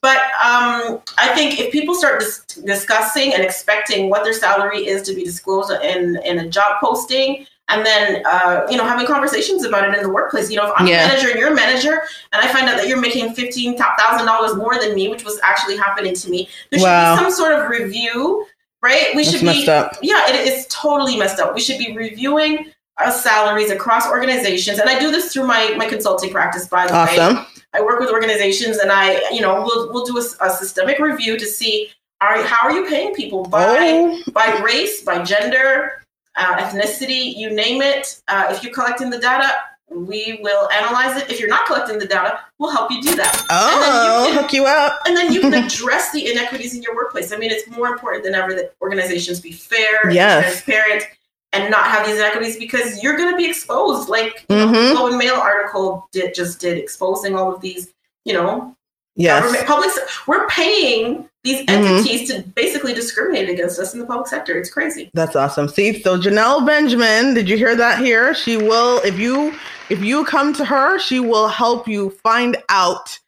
[0.00, 5.02] But um, I think if people start dis- discussing and expecting what their salary is
[5.02, 9.64] to be disclosed in in a job posting, and then uh, you know having conversations
[9.64, 10.50] about it in the workplace.
[10.50, 11.04] You know, if I'm Yeah.
[11.04, 12.02] a manager and you're a manager,
[12.32, 15.40] and I find out that you're making fifteen thousand dollars more than me, which was
[15.42, 17.16] actually happening to me, there should Wow.
[17.16, 18.46] be some sort of review,
[18.82, 19.08] right?
[19.14, 19.96] We That's should be up.
[20.02, 21.54] yeah, it is totally messed up.
[21.54, 25.86] We should be reviewing our salaries across organizations, and I do this through my my
[25.86, 26.66] consulting practice.
[26.68, 30.46] By the way, I work with organizations, and I you know we'll we'll do a,
[30.46, 31.88] a systemic review to see
[32.20, 35.99] are how are you paying people by Oh, by race, by gender,
[36.36, 38.20] uh, ethnicity, you name it.
[38.28, 39.50] Uh, if you're collecting the data,
[39.88, 41.28] we will analyze it.
[41.30, 43.44] If you're not collecting the data, we'll help you do that.
[43.50, 45.00] oh, And then you can- hook you up.
[45.06, 47.32] And then you can address the inequities in your workplace.
[47.32, 50.44] I mean, it's more important than ever that organizations be fair, and Yes.
[50.44, 51.04] transparent,
[51.52, 54.08] and not have these inequities because you're going to be exposed.
[54.08, 54.90] Like Mhm.
[54.90, 57.88] the Globe and Mail article did just did exposing all of these.
[58.24, 58.76] You know,
[59.20, 59.42] Yes.
[59.42, 59.90] government, public.
[60.26, 61.70] We're paying these Mhm.
[61.70, 64.58] entities to basically discriminate against us in the public sector.
[64.58, 65.10] It's crazy.
[65.14, 65.68] That's awesome.
[65.68, 68.34] See, so Janelle Benjamin, did you hear that here?
[68.34, 69.54] She will, if you
[69.90, 73.18] if you come to her, she will help you find out,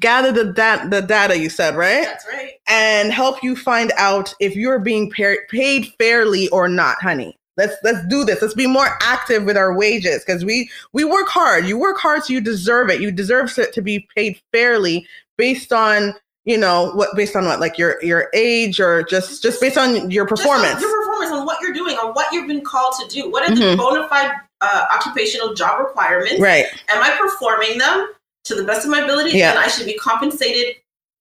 [0.00, 2.04] gather the dat the data you said, right?
[2.04, 2.54] That's right.
[2.66, 7.38] And help you find out if you're being pa- paid fairly or not, honey.
[7.56, 8.40] Let's let's do this.
[8.40, 11.66] Let's be more active with our wages because we we work hard.
[11.66, 13.00] You work hard, so you deserve it.
[13.00, 15.06] You deserve to, to be paid fairly
[15.38, 19.60] based on you know what based on what like your your age or just just
[19.60, 20.74] based on your performance.
[20.74, 23.30] on your performance on what you're doing, on what you've been called to do.
[23.30, 23.76] What are the Mhm.
[23.76, 26.40] bona fide uh, occupational job requirements?
[26.40, 26.66] Right.
[26.88, 28.08] Am I performing them
[28.44, 29.30] to the best of my ability?
[29.38, 29.50] Yeah.
[29.50, 30.76] And I should be compensated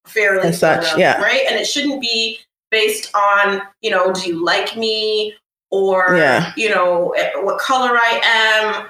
[0.07, 0.47] fairly.
[0.47, 1.21] As such, them, yeah.
[1.21, 1.41] Right.
[1.47, 2.39] And it shouldn't be
[2.71, 5.35] based on, you know, do you like me
[5.71, 6.51] or, Yeah.
[6.55, 8.87] you know, eh, what color I am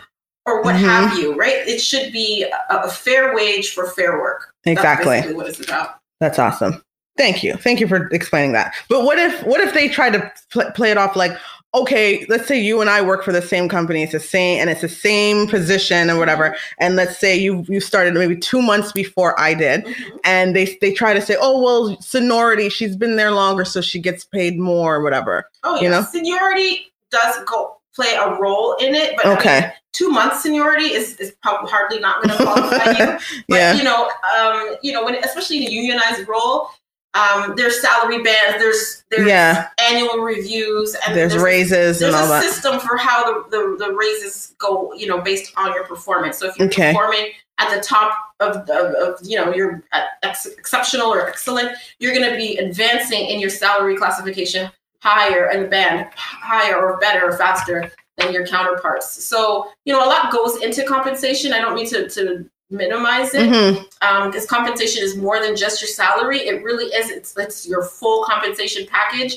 [0.47, 0.79] or what Mhm.
[0.79, 1.67] have you, right?
[1.67, 4.53] It should be a, a fair wage for fair work.
[4.65, 5.17] Exactly.
[5.17, 5.95] basically what it's about.
[6.19, 6.83] That's awesome.
[7.17, 7.55] Thank you.
[7.55, 8.73] Thank you for explaining that.
[8.89, 11.35] But what if what if they try to pl- play it off like,
[11.73, 14.69] okay, let's say you and I work for the same company, it's the same and
[14.69, 18.91] it's the same position and whatever, and let's say you you started maybe two months
[18.91, 20.19] before I did, Mhm.
[20.25, 23.99] and they they try to say, oh well, seniority, she's been there longer, so she
[23.99, 25.49] gets paid more or whatever.
[25.63, 25.81] Oh, yeah.
[25.81, 26.03] You know?
[26.03, 29.73] Seniority does go play a role in it, but I mean, Okay.
[29.91, 33.17] two months seniority is, is probably hardly not going to qualify you.
[33.49, 33.73] But yeah.
[33.73, 36.69] you know, um, you know, when especially in a unionized role,
[37.15, 39.69] um, there's salary bands, there's there's Yeah.
[39.79, 42.43] annual reviews, and There's raises there's and all a that.
[42.43, 46.37] system for how the, the, the raises go, you know, based on your performance.
[46.37, 46.93] So if you're Okay.
[46.93, 49.83] performing at the top of, of, of you know, you're
[50.21, 54.69] ex- exceptional or excellent, you're going to be advancing in your salary classification
[55.07, 59.23] higher and the band higher or better or faster than your counterparts.
[59.23, 61.53] So, you know, a lot goes into compensation.
[61.53, 63.85] I don't mean to, to minimize it Mhm.
[64.01, 67.81] um because compensation is more than just your salary it really is it's it's your
[67.81, 69.33] full compensation package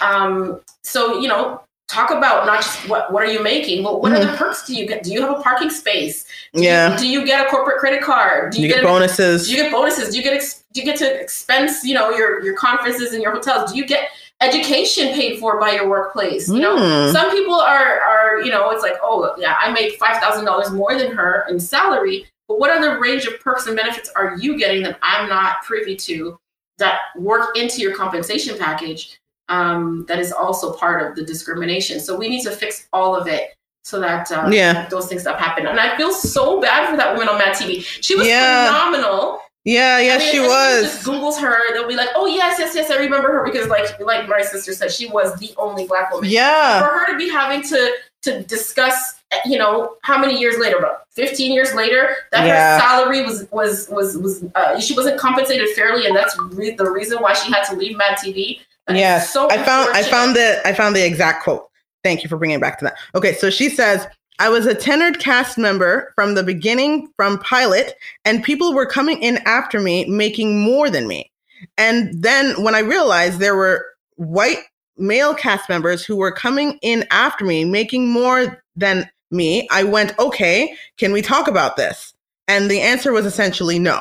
[0.00, 4.12] um so you know talk about not just what what are you making but what
[4.12, 4.20] Mhm.
[4.24, 6.92] other perks do you get do you have a parking space do Yeah.
[6.92, 9.46] you, do you get a corporate credit card do You you, get get, bonuses.
[9.46, 12.08] do you get bonuses do you get ex- do you get to expense you know
[12.18, 14.04] your your conferences and your hotels do you get
[14.40, 17.12] education paid for by your workplace you know Mm.
[17.12, 20.70] some people are are you know it's like oh yeah i make five thousand dollars
[20.70, 24.58] more than her in salary but what other range of perks and benefits are you
[24.58, 26.38] getting that i'm not privy to
[26.78, 29.18] that work into your compensation package
[29.50, 33.26] um, that is also part of the discrimination so we need to fix all of
[33.26, 33.50] it
[33.82, 34.86] so that uh, Yeah.
[34.88, 37.82] those things stop happening and i feel so bad for that woman on Mad TV.
[37.82, 38.66] She was Yeah.
[38.66, 39.40] phenomenal.
[39.64, 40.82] Yeah, yeah, I mean, she was.
[40.84, 43.98] Just Google's her, they'll be like, "Oh yes, yes, yes, I remember her," because like
[44.00, 46.80] like my sister said, she was the only black woman Yeah.
[46.80, 47.92] for her to be having to
[48.22, 49.14] to discuss
[49.46, 52.74] you know how many years later about 15 years later that Yeah.
[52.74, 56.90] her salary was was was was uh, she wasn't compensated fairly and that's re- the
[56.90, 60.36] reason why she had to leave mad tv That Yes, so I found I found
[60.36, 61.68] the I found the exact quote.
[62.04, 62.96] Thank you for bringing it back to that.
[63.14, 64.06] Okay, so she says,
[64.40, 69.22] "I was a tenured cast member from the beginning, from pilot, and people were coming
[69.22, 71.30] in after me, making more than me.
[71.76, 74.58] And then when I realized there were white
[74.96, 80.18] male cast members who were coming in after me, making more than me, I went,
[80.18, 82.14] okay, can we talk about this?
[82.48, 84.00] And the answer was essentially no.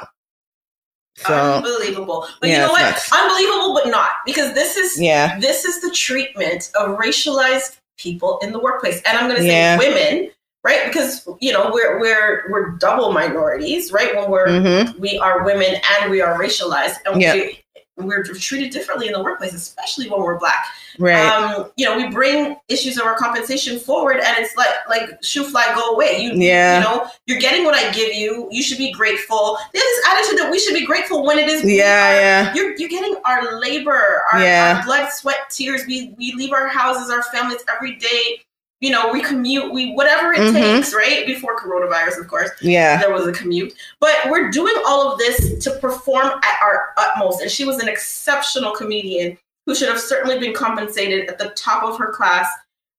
[1.18, 3.12] So unbelievable but Yeah, you know what nuts.
[3.12, 8.52] unbelievable but not because this is yeah, this is the treatment of racialized people in
[8.52, 9.02] the workplace.
[9.06, 9.78] And i'm going to say Yeah.
[9.78, 10.32] women
[10.64, 10.88] right?
[10.88, 14.16] Because you know we're we're we're double minorities right?
[14.16, 16.96] When we're hmm we are women and we are racialized.
[17.06, 17.34] And Yeah.
[17.34, 17.60] we
[18.08, 20.66] we're treated differently in the workplace, especially when we're black.
[20.98, 21.26] Right.
[21.26, 25.44] Um, you know, we bring issues of our compensation forward, and it's like like shoo
[25.46, 26.20] fly, go away.
[26.22, 26.78] You, Yeah.
[26.80, 28.48] you know, you're getting what I give you.
[28.52, 29.58] You should be grateful.
[29.74, 31.64] There's this attitude that we should be grateful when it is.
[31.64, 32.54] yeah, yeah.
[32.54, 34.78] You're you're getting our labor, our, Yeah.
[34.80, 35.82] our blood, sweat, tears.
[35.88, 38.42] We we leave our houses, our families every day.
[38.82, 40.54] You know, we commute, we whatever it Mhm.
[40.54, 41.26] takes, right?
[41.26, 42.98] Before coronavirus, of course Yeah.
[42.98, 43.74] there was a commute.
[44.00, 47.42] But we're doing all of this to perform at our utmost.
[47.42, 51.84] And she was an exceptional comedian who should have certainly been compensated at the top
[51.84, 52.48] of her class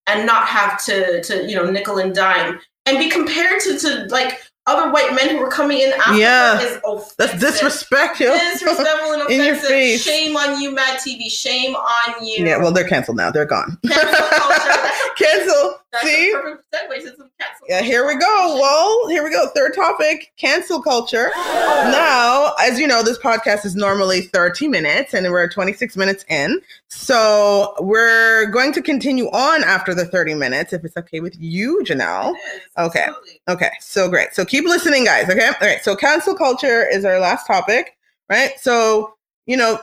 [0.07, 4.07] and not have to to you know nickel and dime and be compared to to
[4.11, 6.61] like other white men who were coming in after Yeah.
[6.61, 7.15] is offensive.
[7.19, 8.19] That's disrespect.
[8.19, 9.69] Disrespectful and In your offensive.
[9.71, 10.03] face.
[10.03, 11.31] Shame on you, Mad TV.
[11.31, 12.45] Shame on you.
[12.47, 13.31] Yeah, well, they're canceled now.
[13.31, 13.79] They're gone.
[13.87, 14.91] Cancel culture.
[15.17, 15.77] Cancel.
[15.93, 16.33] That's See?
[16.33, 18.55] perfect segue to some cancel Yeah, here we go.
[18.61, 19.49] Well, here we go.
[19.55, 21.31] Third topic cancel culture.
[21.35, 21.89] Oh.
[21.93, 26.61] Now, as you know, this podcast is normally 30 minutes and we're 26 minutes in.
[26.89, 31.83] So we're going to continue on after the 30 minutes if it's okay with you,
[31.85, 32.35] Janelle.
[32.35, 33.01] Is, Okay.
[33.09, 33.41] absolutely.
[33.49, 34.33] Okay, so great.
[34.35, 35.29] So keep listening, guys.
[35.29, 35.47] Okay.
[35.47, 35.83] All right.
[35.83, 37.97] So cancel culture is our last topic,
[38.29, 38.53] right?
[38.61, 39.15] So,
[39.47, 39.81] you know,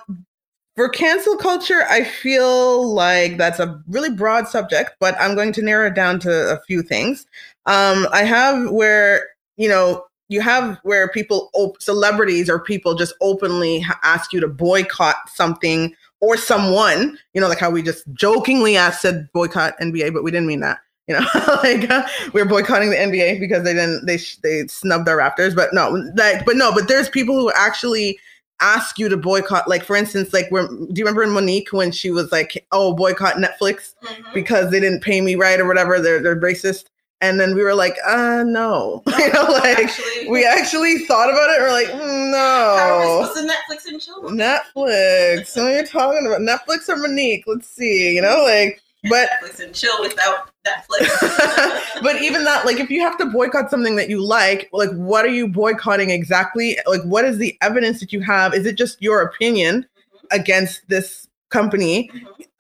[0.78, 5.64] for cancel culture, I feel like that's a really broad subject, but I'm going to
[5.64, 7.26] narrow it down to a few things.
[7.66, 13.16] Um, I have where, you know, you have where people, op- celebrities or people just
[13.22, 18.04] openly ha- ask you to boycott something or someone, you know, like how we just
[18.14, 20.78] jokingly asked, said boycott NBA, but we didn't mean that.
[21.08, 21.26] You know,
[21.64, 25.56] like uh, we're boycotting the NBA because they didn't they sh- they snubbed our Raptors,
[25.56, 28.20] but no, like but no, but there's people who actually
[28.62, 29.68] ask you to boycott.
[29.68, 33.36] Like for instance, like where do you remember Mo'Nique when she was like, "Oh, boycott
[33.36, 34.26] Netflix Mhm.
[34.34, 36.00] because they didn't pay me right or whatever.
[36.00, 36.86] They're they're racist."
[37.22, 41.50] And then we were like, "Uh, no," you know, like Actually, we actually thought about
[41.50, 41.62] it.
[41.62, 44.22] We're like, mm, How are we "No." supposed to Netflix and chill?
[44.24, 45.56] Netflix.
[45.56, 46.42] What are you talking about?
[46.42, 47.44] Netflix or Mo'Nique?
[47.48, 48.16] Let's see.
[48.16, 52.02] You know, like, but Netflix and chill without Netflix.
[52.02, 55.26] but even that, like, if you have to boycott something that you like, like, what
[55.26, 56.78] are you boycotting exactly?
[56.86, 58.54] Like, what is the evidence that you have?
[58.54, 59.86] Is it just your opinion
[60.32, 62.10] against this company?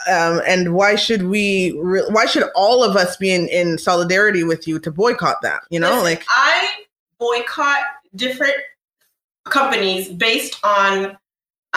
[0.08, 1.78] Um, and why should we?
[1.80, 5.64] Re- why should all of us be in in solidarity with you to boycott that?
[5.70, 6.70] You know, Listen, like, I
[7.20, 7.82] boycott
[8.16, 8.56] different
[9.46, 11.18] companies based on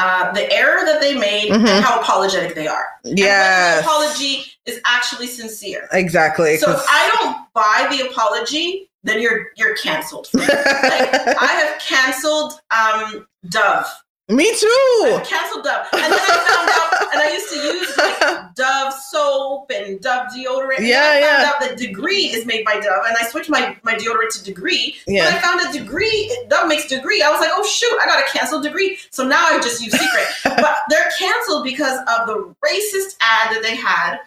[0.03, 1.69] uh, the error that they made Mhm.
[1.69, 2.87] and how apologetic they are.
[3.05, 5.89] Yeah, the apology is actually sincere.
[5.93, 6.57] exactly.
[6.57, 10.29] So if I don't buy the apology, then you're you're canceled.
[10.35, 13.87] like, I have canceled um, Dove.
[14.31, 15.15] Me too.
[15.19, 18.93] I've canceled Dove, and then I found out, and I used to use like Dove
[19.11, 20.79] soap and Dove deodorant.
[20.79, 21.51] and Yeah, then I found yeah.
[21.53, 24.97] out that Degree is made by Dove, and I switched my my deodorant to Degree.
[25.07, 25.25] Yeah.
[25.25, 28.27] When I found out Degree, Dove makes Degree, I was like, oh shoot, I gotta
[28.31, 28.99] cancel Degree.
[29.11, 30.27] So now I just use Secret,
[30.63, 34.19] but they're canceled because of the racist ad that they had.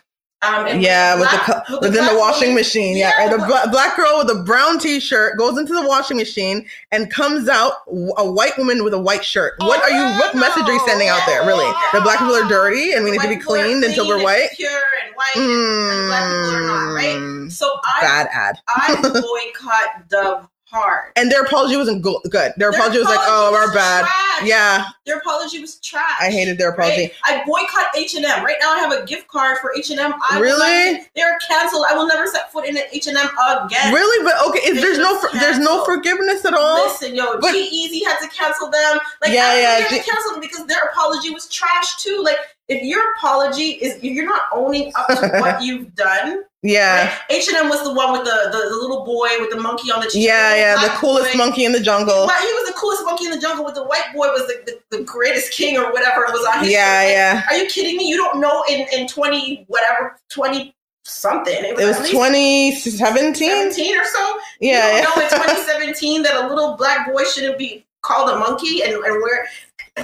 [0.44, 2.98] Um, Yeah, with black- with within the black washing woman- machine.
[2.98, 6.66] Yeah, Yeah, and the black girl with a brown T-shirt goes into the washing machine
[6.92, 7.74] and comes out
[8.18, 9.54] a white woman with a white shirt.
[9.60, 10.04] What are you?
[10.20, 11.46] What message are you sending out there?
[11.46, 13.84] Really, the black people are dirty and we need to be White people are cleaned
[13.84, 14.50] until we're clean white.
[14.56, 17.16] pure and white, and black people are not, right?
[17.16, 18.56] Mm, So I Bad ad.
[18.68, 21.12] I boycott Dove hard.
[21.16, 22.34] And their apology wasn't go- good.
[22.34, 24.48] Their, Their apology was like, "Oh, was we're bad." trash.
[24.48, 26.18] Yeah, Their apology was trash.
[26.20, 27.04] I hated their apology.
[27.04, 27.14] Right?
[27.24, 28.44] I boycott H and M.
[28.44, 30.14] Right now, I have a gift card for H and M.
[30.40, 31.02] Really?
[31.16, 31.86] They're canceled.
[31.90, 33.30] I will never set foot in an H and M
[33.66, 33.94] again.
[33.94, 34.74] Really, but okay.
[34.74, 36.86] They there's no for- there's no forgiveness at all?
[36.88, 39.00] Listen, yo, But- G Easy had to cancel them.
[39.22, 42.22] Like, Yeah, I yeah, G- to cancel them because their apology was trash too.
[42.24, 47.14] Like, if your apology is if you're not owning up to what you've done, Yeah,
[47.30, 49.92] H and M was the one with the, the the little boy with the monkey
[49.92, 50.26] on the cheek.
[50.26, 50.82] yeah, yeah.
[50.82, 51.38] The coolest boy.
[51.38, 52.26] monkey in the jungle.
[52.26, 53.66] But he was the coolest monkey in the jungle.
[53.66, 56.72] With the white boy was the, the, the greatest king or whatever was on his.
[56.72, 56.80] Yeah.
[57.04, 57.44] Like, yeah.
[57.52, 58.08] Are you kidding me?
[58.08, 60.74] You don't know in in twenty whatever twenty
[61.04, 61.54] something.
[61.66, 63.72] It was, It was 2017.
[63.74, 64.40] 17 or so.
[64.62, 65.02] Yeah, you yeah.
[65.04, 68.94] don't know in 2017 that a little black boy shouldn't be called a monkey and,
[68.94, 69.48] and where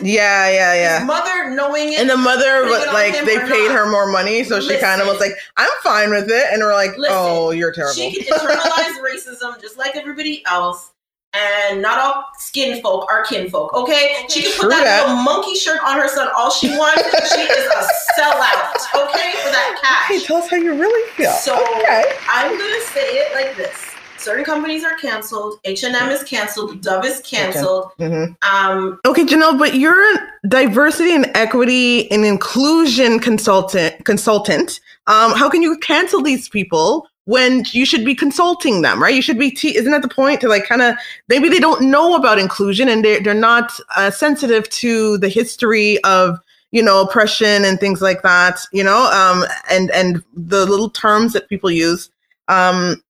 [0.01, 1.05] Yeah, yeah, his yeah.
[1.05, 1.99] mother knowing it.
[1.99, 3.75] And the mother was like, they paid not.
[3.75, 6.75] her more money, so she kind of was like, "I'm fine with it," and we're
[6.75, 10.91] like, Listen, "Oh, you're terrible." She can internalize racism just like everybody else.
[11.33, 14.25] And not all skin folk are kinfolk, okay?
[14.29, 15.07] She can put that, that.
[15.07, 17.03] little monkey shirt on her son all she wants.
[17.33, 20.25] she is a sellout, okay, for that Hey, cash.
[20.25, 21.31] tell us how you really feel.
[21.31, 22.03] So okay.
[22.27, 23.75] I'm gonna say it like this:
[24.19, 25.59] certain companies are canceled.
[25.63, 26.81] H and M is canceled.
[26.81, 27.91] Dove is canceled.
[27.99, 28.35] Mhm.
[28.43, 34.05] Um, Okay, Janelle, but you're a diversity and equity and inclusion consultant.
[34.05, 34.79] Consultant.
[35.07, 39.13] Um, how can you cancel these people when you should be consulting them, right?
[39.13, 40.95] You should be, te- isn't that the point to like kind of,
[41.27, 46.03] maybe they don't know about inclusion and they're, they're not uh, sensitive to the history
[46.03, 46.39] of,
[46.71, 51.33] you know, oppression and things like that, you know, um, and, and the little terms
[51.33, 52.09] that people use.
[52.47, 53.03] Um,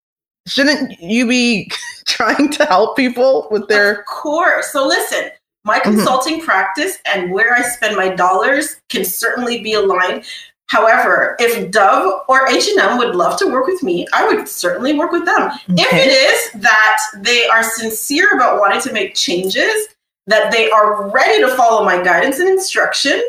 [0.50, 1.72] shouldn't you be
[2.06, 5.30] trying to help people with their of course so listen
[5.64, 5.92] my mm-hmm.
[5.92, 6.46] consulting mm-hmm.
[6.46, 10.24] practice and where i spend my dollars can certainly be aligned
[10.70, 15.12] However, if Dove or H&M would love to work with me, I would certainly work
[15.12, 15.50] with them.
[15.72, 15.82] Okay.
[15.82, 19.88] If it is that they are sincere about wanting to make changes,
[20.28, 23.24] that they are ready to follow my guidance and instructions,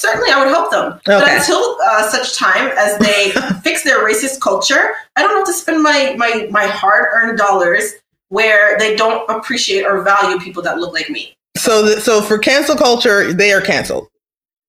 [0.00, 0.92] certainly I would help them.
[0.92, 1.00] Okay.
[1.06, 3.30] But until uh, such time as they
[3.62, 7.92] fix their racist culture, I don't have to spend my my my hard-earned dollars
[8.28, 11.34] where they don't appreciate or value people that look like me.
[11.56, 14.08] So, the, so for cancel culture, they are canceled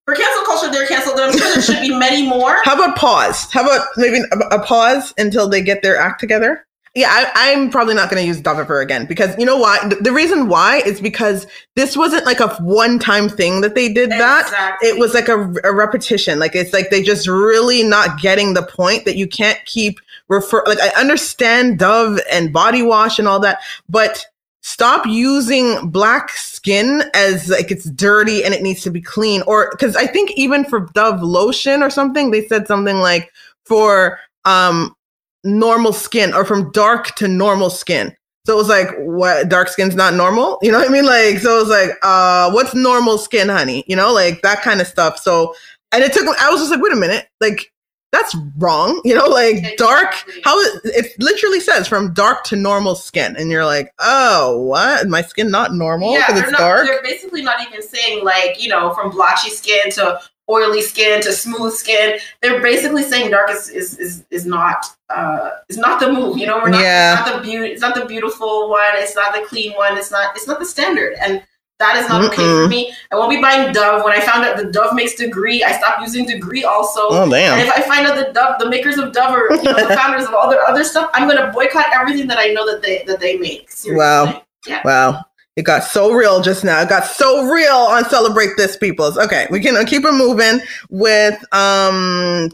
[0.06, 1.20] for cancel culture, they're canceled.
[1.20, 2.58] And I'm sure there should be many more.
[2.63, 3.52] How about pause?
[3.52, 6.65] How about maybe a, a pause until they get their act together?
[6.93, 9.88] Yeah, I, am probably not going to use Dovifer again because you know why?
[9.88, 14.12] The, the, reason why is because this wasn't like a one-time thing that they did
[14.12, 14.47] that.
[14.47, 14.89] Exactly.
[14.89, 16.38] It was like a, a repetition.
[16.38, 20.65] Like it's like they just really not getting the point that you can't keep refer.
[20.67, 24.25] Like I understand Dove and body wash and all that, but
[24.62, 29.71] stop using black skin as like it's dirty and it needs to be clean or
[29.71, 33.32] because i think even for dove lotion or something they said something like
[33.65, 34.95] for um
[35.43, 39.95] normal skin or from dark to normal skin so it was like what dark skin's
[39.95, 43.17] not normal you know what i mean like so it was like uh what's normal
[43.17, 45.54] skin honey you know like that kind of stuff so
[45.91, 47.71] and it took i was just like wait a minute like
[48.12, 49.01] that's wrong.
[49.06, 49.77] You know, like exactly.
[49.77, 53.36] dark, how it, it, literally says from dark to normal skin.
[53.38, 55.08] And you're like, oh, what?
[55.08, 56.88] My skin not normal because yeah, it's not, dark?
[56.88, 61.32] They're basically not even saying like, you know, from blotchy skin to oily skin to
[61.32, 62.19] smooth skin.
[62.41, 66.38] They're basically saying dark is is is, is not uh is not the move.
[66.38, 67.19] You know, we're not, yeah.
[67.19, 70.12] it's not the beauty it's not the beautiful one, it's not the clean one, it's
[70.12, 71.15] not it's not the standard.
[71.21, 71.43] And
[71.82, 72.27] that is not Mm-mm.
[72.27, 72.93] okay for me.
[73.12, 74.04] I won't be buying Dove.
[74.04, 77.01] When I found out the Dove makes degree, I stopped using degree also.
[77.10, 77.58] Oh damn!
[77.60, 79.95] And if I find out the Dove, the makers of Dove, or you know, the
[79.99, 83.04] founders of all their other stuff, I'm gonna boycott everything that I know that they
[83.08, 83.71] that they make.
[83.71, 83.97] Seriously.
[83.97, 84.43] Wow!
[84.67, 84.82] Yeah.
[84.86, 85.25] Wow!
[85.58, 86.82] It got so real just now.
[86.82, 89.18] It got so real on Celebrate This Peoples.
[89.18, 92.50] Okay, we can keep it moving with um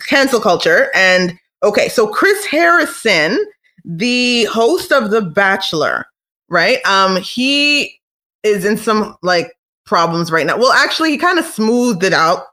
[0.00, 0.90] cancel culture.
[0.94, 3.38] And okay, so Chris Harrison,
[3.84, 6.06] the host of The Bachelor,
[6.48, 6.84] right?
[6.84, 8.00] Um, he
[8.42, 9.52] is in some like
[9.86, 10.56] problems right now.
[10.56, 12.44] Well, actually, he kind of smoothed it out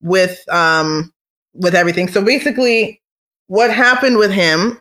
[0.00, 1.12] with um
[1.52, 2.08] with everything.
[2.08, 3.02] So basically,
[3.48, 4.80] what happened with him?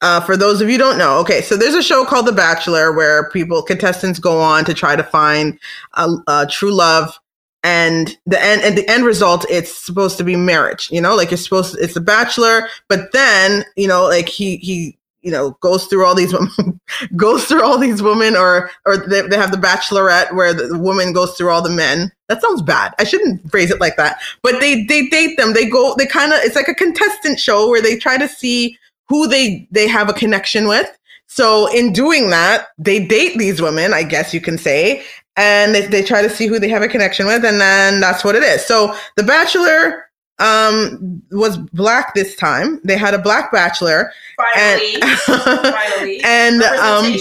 [0.00, 2.92] Uh, for those of you don't know, okay, so there's a show called The Bachelor
[2.92, 5.58] where people contestants go on to try to find
[5.94, 7.18] a, a true love,
[7.64, 10.88] and the end and the end result it's supposed to be marriage.
[10.92, 14.58] You know, like you're supposed to, it's a bachelor, but then you know, like he
[14.58, 16.80] he you know goes through all these women
[17.16, 21.12] goes through all these women or or they, they have the bachelorette where the woman
[21.12, 22.12] goes through all the men.
[22.28, 22.94] That sounds bad.
[22.98, 24.20] I shouldn't phrase it like that.
[24.42, 25.54] But they they date them.
[25.54, 28.78] They go they kind of it's like a contestant show where they try to see
[29.08, 30.90] who they they have a connection with
[31.26, 35.02] so in doing that they date these women i guess you can say
[35.36, 38.24] and they, they try to see who they have a connection with and then that's
[38.24, 40.04] what it is so the bachelor
[40.38, 42.80] um was black this time.
[42.84, 44.12] They had a black bachelor.
[44.36, 44.94] Finally.
[45.02, 46.20] And, finally.
[46.24, 47.16] and um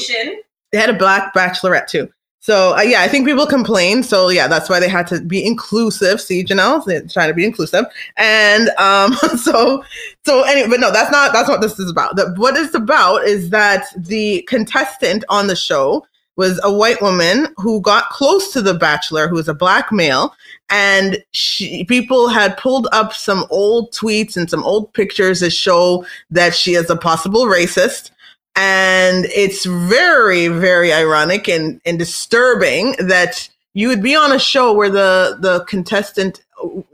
[0.71, 2.09] they had a black bachelorette too.
[2.47, 4.03] So uh, yeah, I think people complain.
[4.03, 6.21] So yeah, that's why they had to be inclusive.
[6.21, 7.83] See, Janelle, they're trying to be inclusive.
[8.15, 9.83] And um, so
[10.25, 12.15] so anyway, but no, that's not that's what this is about.
[12.15, 16.07] The, what it's about is that the contestant on the show
[16.37, 20.33] was a white woman who got close to the bachelor, who was a black male,
[20.69, 26.05] and she, people had pulled up some old tweets and some old pictures that show
[26.29, 28.11] that she is a possible racist.
[28.57, 34.73] And it's very, very ironic and, and disturbing that you would be on a show
[34.73, 36.43] where the, the contestant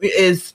[0.01, 0.53] is,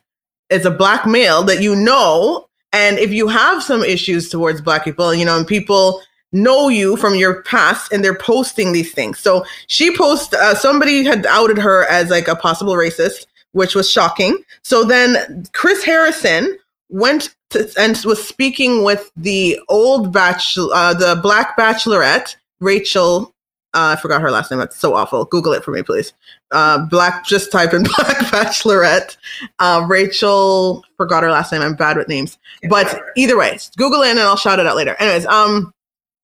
[0.51, 2.47] is a black male that you know.
[2.75, 6.95] And if you have some issues towards black people, you know, and people know you
[6.97, 9.19] from your past and they're posting these things.
[9.19, 13.91] So she post uh, somebody had outed her as like a possible racist, which was
[13.91, 14.37] shocking.
[14.63, 16.59] So then Chris Harrison
[16.89, 23.35] went to, and was speaking with the old bachelor, uh, the black bachelorette, Rachel.
[23.75, 24.59] Uh, I forgot her last name.
[24.59, 25.27] That's so awful.
[25.27, 26.15] Google it for me, please.
[26.51, 29.17] Uh, black, just type in black bachelorette.
[29.59, 31.61] Uh, Rachel, forgot her last name.
[31.61, 32.39] I'm bad with names.
[32.69, 34.97] But either way, Google it and I'll shout it out later.
[34.99, 35.73] Anyways, um,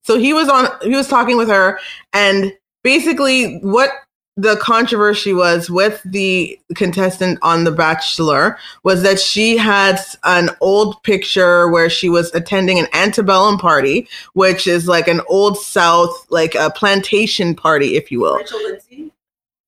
[0.03, 1.79] so he was on, he was talking with her,
[2.13, 2.53] and
[2.83, 3.91] basically, what
[4.37, 11.01] the controversy was with the contestant on The Bachelor was that she had an old
[11.05, 16.57] picture where she was attending an antebellum party, which is like an old South, like
[16.57, 18.39] a plantation party, if you will.
[18.39, 19.13] Rachel Lindsay.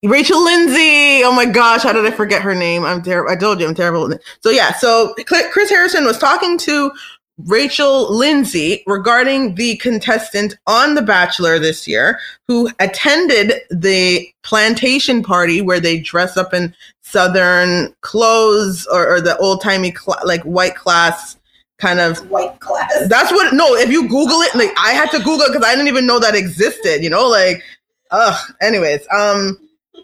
[0.04, 1.24] Rachel Lindsay.
[1.24, 2.84] Oh my gosh, how did I forget her name?
[2.84, 3.30] I'm terrible.
[3.30, 4.12] I told you I'm terrible.
[4.40, 6.90] So yeah, so Chris Harrison was talking to
[7.44, 12.18] Rachel Lindsay regarding the contestant on The Bachelor this year
[12.48, 19.36] who attended the plantation party where they dress up in Southern clothes or, or the
[19.36, 21.36] old timey, cl- like white class
[21.78, 23.06] kind of white class.
[23.08, 25.74] That's what, no, if you Google it, like I had to Google it because I
[25.74, 27.62] didn't even know that existed, you know, like,
[28.10, 29.58] ugh, anyways, um,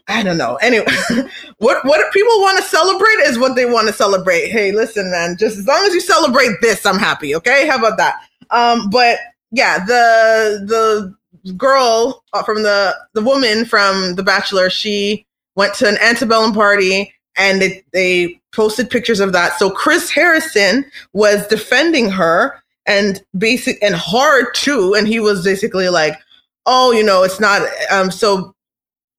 [0.09, 0.57] I don't know.
[0.57, 0.87] Anyway,
[1.59, 4.49] what what people want to celebrate is what they want to celebrate.
[4.49, 7.35] Hey, listen, man, just as long as you celebrate this, I'm happy.
[7.37, 8.21] Okay, how about that?
[8.51, 9.19] Um, but
[9.51, 11.15] yeah, the
[11.45, 15.27] the girl uh, from the the woman from The Bachelor, she
[15.57, 19.59] went to an antebellum party and it, they posted pictures of that.
[19.59, 25.89] So Chris Harrison was defending her and basic and hard too, and he was basically
[25.89, 26.19] like,
[26.67, 28.55] "Oh, you know, it's not." Um, so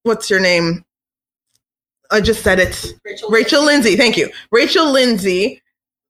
[0.03, 0.85] what's your name?
[2.11, 2.93] I just said it.
[3.03, 3.95] Rachel, Rachel Lindsay.
[3.95, 4.29] Thank you.
[4.51, 5.61] Rachel Lindsay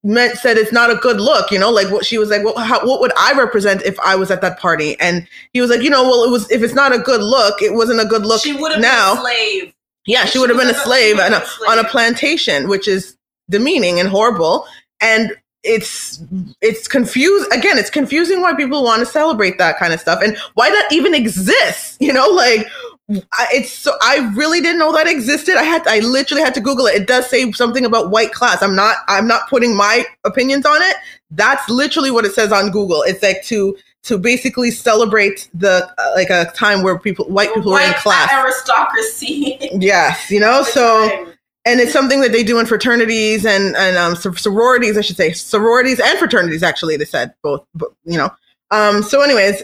[0.04, 1.50] meant said it's not a good look.
[1.50, 2.44] You know, like what she was like.
[2.44, 5.00] What how, what would I represent if I was at that party?
[5.00, 7.62] And he was like, you know, well, it was if it's not a good look,
[7.62, 8.42] it wasn't a good look.
[8.42, 9.16] She would have now.
[9.16, 9.74] been a slave.
[10.06, 12.90] Yeah, she, she would have been a slave, on a, slave on a plantation, which
[12.90, 13.16] is
[13.50, 14.68] demeaning and horrible.
[15.00, 15.32] And
[15.64, 16.22] it's
[16.60, 20.38] it's confused again it's confusing why people want to celebrate that kind of stuff and
[20.56, 22.68] why that even exists you know like
[23.10, 25.58] it's so I really didn't know that existed.
[25.58, 26.96] I had I literally had to Google it.
[26.96, 28.62] It does say something about white class.
[28.62, 30.96] I'm not I'm not putting my opinions on it.
[31.32, 33.02] That's literally what it says on Google.
[33.04, 37.72] It's like to to basically celebrate the uh, like a time where people white people
[37.72, 39.58] white are in class aristocracy.
[39.74, 41.10] yes, you know so.
[41.10, 41.34] Time.
[41.66, 45.32] And it's something that they do in fraternities and and um, sororities, I should say,
[45.32, 46.62] sororities and fraternities.
[46.62, 48.30] Actually, they said both, but, you know.
[48.72, 49.64] Um, so, anyways,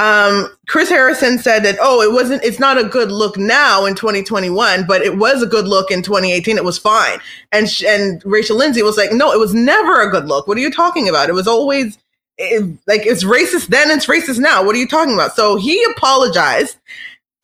[0.00, 3.94] um, Chris Harrison said that, oh, it wasn't, it's not a good look now in
[3.94, 6.56] 2021, but it was a good look in 2018.
[6.56, 7.18] It was fine.
[7.52, 10.48] And, sh- and Rachel Lindsay was like, no, it was never a good look.
[10.48, 11.28] What are you talking about?
[11.28, 11.98] It was always
[12.38, 14.64] it, like, it's racist then, it's racist now.
[14.64, 15.36] What are you talking about?
[15.36, 16.78] So he apologized.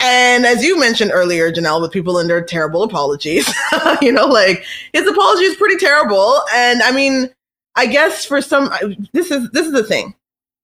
[0.01, 3.53] And as you mentioned earlier, Janelle, with people in their terrible apologies,
[4.01, 6.41] you know, like his apology is pretty terrible.
[6.55, 7.29] And I mean,
[7.75, 8.71] I guess for some,
[9.13, 10.15] this is, this is the thing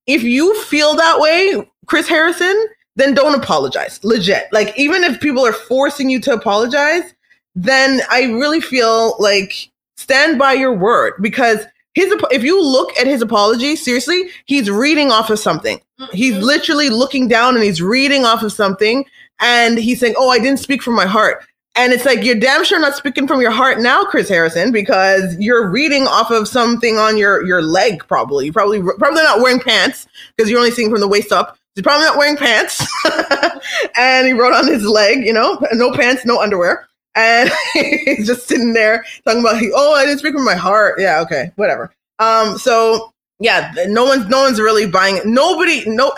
[0.07, 4.03] if you feel that way, Chris Harrison, then don't apologize.
[4.03, 4.45] Legit.
[4.51, 7.13] Like, even if people are forcing you to apologize,
[7.55, 13.07] then I really feel like stand by your word because his if you look at
[13.07, 16.15] his apology seriously he's reading off of something mm-hmm.
[16.15, 19.05] he's literally looking down and he's reading off of something
[19.39, 21.45] and he's saying oh i didn't speak from my heart
[21.75, 25.35] and it's like you're damn sure not speaking from your heart now, Chris Harrison, because
[25.39, 28.03] you're reading off of something on your your leg.
[28.07, 31.57] Probably, you probably probably not wearing pants because you're only seeing from the waist up.
[31.75, 32.85] He's probably not wearing pants,
[33.97, 38.47] and he wrote on his leg, you know, no pants, no underwear, and he's just
[38.47, 40.99] sitting there talking about, oh, I didn't speak from my heart.
[40.99, 41.91] Yeah, okay, whatever.
[42.19, 45.25] Um, so yeah, no one's no one's really buying it.
[45.25, 46.13] Nobody, no,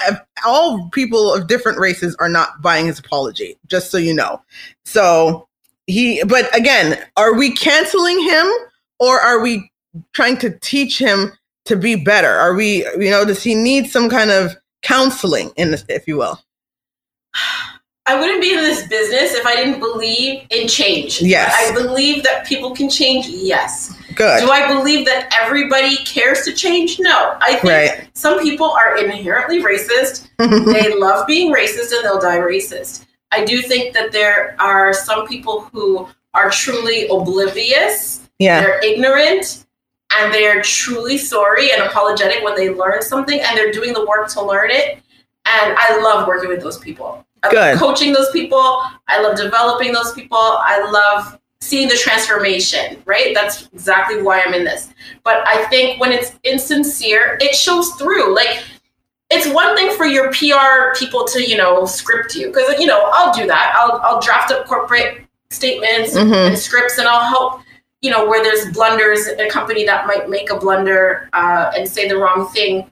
[0.46, 3.58] all people of different races are not buying his apology.
[3.68, 4.42] Just so you know.
[4.84, 5.48] So
[5.88, 8.48] he, but again, are we canceling him
[9.00, 9.72] or are we
[10.14, 11.32] trying to teach him
[11.66, 12.30] to be better?
[12.30, 16.18] Are we, you know, does he need some kind of counseling in this, if you
[16.18, 16.40] will?
[18.08, 21.22] I wouldn't be in this business if I didn't believe in change.
[21.22, 21.54] Yes.
[21.58, 23.28] I believe that people can change.
[23.28, 23.98] Yes.
[24.14, 24.42] Good.
[24.42, 27.00] Do I believe that everybody cares to change?
[27.00, 27.36] No.
[27.42, 28.10] I think right.
[28.14, 30.30] some people are inherently racist.
[30.38, 33.06] they love being racist and they'll die racist.
[33.32, 38.30] I do think that there are some people who are truly oblivious.
[38.38, 38.62] Yeah.
[38.62, 39.66] They're ignorant
[40.14, 44.30] and they're truly sorry and apologetic when they learn something and they're doing the work
[44.30, 45.00] to learn it.
[45.48, 47.26] And I love working with those people.
[47.46, 47.80] I Good.
[47.80, 48.82] coaching those people.
[49.08, 50.38] I love developing those people.
[50.38, 53.34] I love seeing the transformation, right?
[53.34, 54.90] That's exactly why I'm in this.
[55.24, 58.36] But I think when it's insincere, it shows through.
[58.36, 58.64] Like
[59.30, 63.10] it's one thing for your PR people to, you know, script you because you know
[63.14, 63.76] I'll do that.
[63.80, 66.34] I'll I'll draft up corporate statements mm-hmm.
[66.34, 67.62] and scripts, and I'll help.
[68.02, 72.08] You know, where there's blunders, a company that might make a blunder uh, and say
[72.08, 72.92] the wrong thing.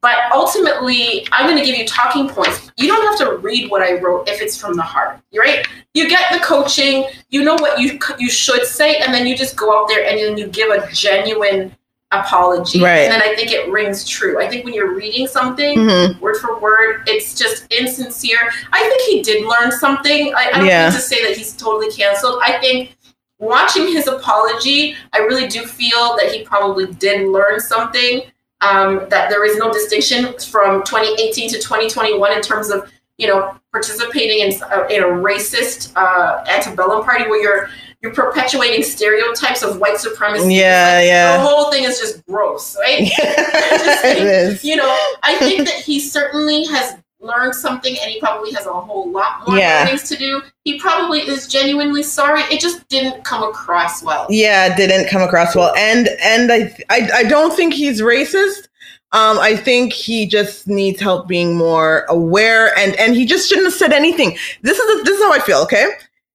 [0.00, 2.70] But ultimately, I'm going to give you talking points.
[2.76, 5.66] You don't have to read what I wrote if it's from the heart, right?
[5.94, 9.56] You get the coaching, you know what you you should say, and then you just
[9.56, 11.74] go out there and then you give a genuine
[12.12, 12.80] apology.
[12.80, 13.00] Right.
[13.00, 14.40] And then I think it rings true.
[14.40, 16.20] I think when you're reading something Mhm.
[16.20, 18.38] word for word, it's just insincere.
[18.72, 20.32] I think he did learn something.
[20.34, 20.84] I, I don't Yeah.
[20.84, 22.40] mean to say that he's totally canceled.
[22.42, 22.96] I think
[23.38, 28.22] watching his apology, I really do feel that he probably did learn something.
[28.60, 33.56] Um, that there is no distinction from 2018 to 2021 in terms of you know
[33.72, 37.70] participating in, uh, in a racist uh, antebellum party where you're
[38.02, 40.54] you're perpetuating stereotypes of white supremacy.
[40.54, 41.36] Yeah, Like, yeah.
[41.36, 43.00] The whole thing is just gross, right?
[43.18, 44.64] it is.
[44.64, 48.72] you know, I think that he certainly has learned something and he probably has a
[48.72, 49.80] whole lot more Yeah.
[49.84, 50.40] learnings to do.
[50.64, 52.42] He probably is genuinely sorry.
[52.42, 54.26] It just didn't come across well.
[54.30, 58.68] Yeah, didn't come across well, and and I I, I don't think he's racist.
[59.12, 63.66] Um, I think he just needs help being more aware, and and he just shouldn't
[63.66, 64.36] have said anything.
[64.62, 65.58] This is this is how I feel.
[65.62, 65.86] Okay,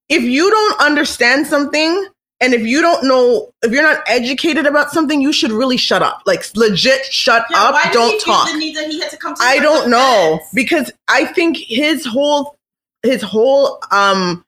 [0.10, 2.08] if you don't understand something,
[2.44, 6.02] and if you don't know, if you're not educated about something, you should really shut
[6.02, 6.22] up.
[6.26, 7.74] Like legit, shut Yeah, up.
[7.74, 8.52] why did don't talk.
[8.52, 12.06] the need that he had to come to I don't know because I think his
[12.06, 12.58] whole
[13.02, 14.44] his whole um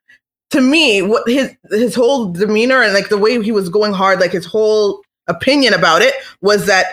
[0.52, 4.20] to me what his his whole demeanor and like the way he was going hard
[4.20, 6.86] like his whole opinion about it was that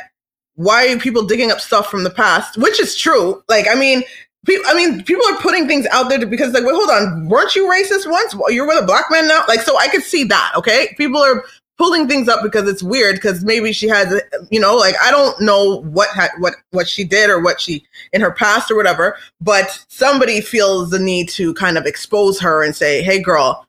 [0.55, 4.03] why are people digging up stuff from the past which is true like I mean
[4.47, 7.29] people I mean people are putting things out there because like wait hold on.
[7.29, 8.35] Weren't you racist once?
[8.49, 9.45] You're with a black man now?
[9.49, 10.95] Like so I could see that okay?
[10.97, 11.45] People are
[11.79, 14.21] pulling things up because it's weird because maybe she has
[14.51, 17.85] you know like I don't know what ha- what what she did or what she
[18.13, 22.63] in her past or whatever, but somebody feels the need to kind of expose her
[22.63, 23.67] and say, "Hey, girl,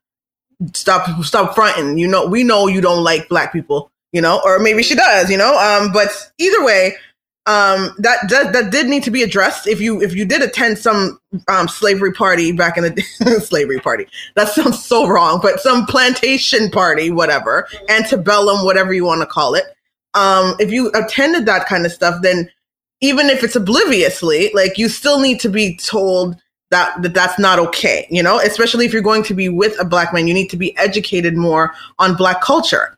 [0.73, 4.59] stop stop fronting." You know, we know you don't like black people, you know, or
[4.59, 5.57] maybe she does, you know.
[5.57, 6.95] Um, but either way,
[7.45, 9.67] um, that that that did need to be addressed.
[9.67, 14.07] If you if you did attend some um slavery party back in the slavery party,
[14.35, 19.55] that sounds so wrong, but some plantation party, whatever, antebellum, whatever you want to call
[19.55, 19.65] it.
[20.13, 22.49] Um, if you attended that kind of stuff, then
[23.01, 26.37] even if it's obliviously, like you still need to be told
[26.71, 29.85] that, that that's not okay, you know, especially if you're going to be with a
[29.85, 32.97] black man, you need to be educated more on black culture.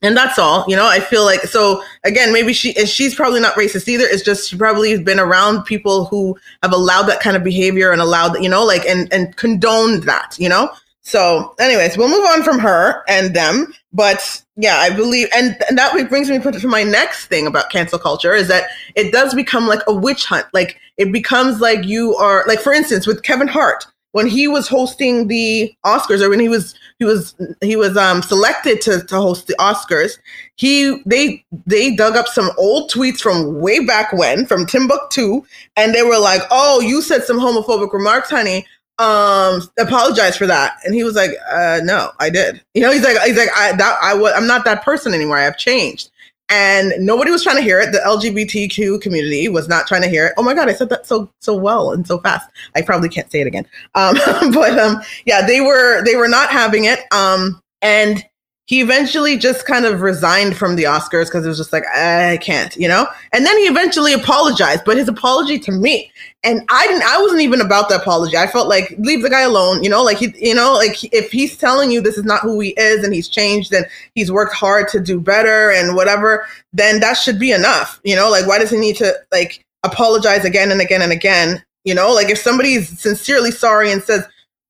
[0.00, 3.40] And that's all, you know, I feel like, so again, maybe she, and she's probably
[3.40, 4.04] not racist either.
[4.04, 7.90] It's just, she probably has been around people who have allowed that kind of behavior
[7.90, 10.70] and allowed, you know, like, and, and condoned that, you know?
[11.02, 13.72] So anyways, we'll move on from her and them.
[13.92, 17.98] But yeah, I believe, and, and that brings me to my next thing about cancel
[17.98, 20.46] culture is that it does become like a witch hunt.
[20.52, 24.68] Like it becomes like you are, like for instance, with Kevin Hart, when he was
[24.68, 29.16] hosting the Oscars or when he was, he was, he was um, selected to, to
[29.16, 30.18] host the Oscars,
[30.56, 35.42] he, they, they dug up some old tweets from way back when from Timbuktu
[35.76, 38.66] and they were like, oh, you said some homophobic remarks, honey.
[38.98, 40.78] Um apologize for that.
[40.82, 42.60] And he was like uh no i did.
[42.74, 45.38] You know he's like he's like i that i was i'm not that person anymore.
[45.38, 46.10] I have changed
[46.50, 47.92] and nobody was trying to hear it.
[47.92, 50.34] The lgbtq community was not trying to hear it.
[50.36, 52.48] Oh my god i said that so so well and so fast.
[52.74, 53.66] I probably can't say it again.
[53.94, 54.14] Um
[54.52, 57.00] but um yeah they were they were not having it.
[57.12, 58.24] Um and
[58.68, 62.36] he eventually just kind of resigned from the Oscars because it was just like, I
[62.42, 63.06] can't, you know?
[63.32, 66.12] And then he eventually apologized, but his apology to me,
[66.44, 68.36] and I didn't, I wasn't even about the apology.
[68.36, 70.02] I felt like, leave the guy alone, you know?
[70.02, 73.02] Like, he, you know, like if he's telling you this is not who he is
[73.02, 77.38] and he's changed and he's worked hard to do better and whatever, then that should
[77.38, 78.28] be enough, you know?
[78.28, 81.64] Like, why does he need to, like, apologize again and again and again?
[81.84, 84.26] You know, like if somebody's sincerely sorry and says,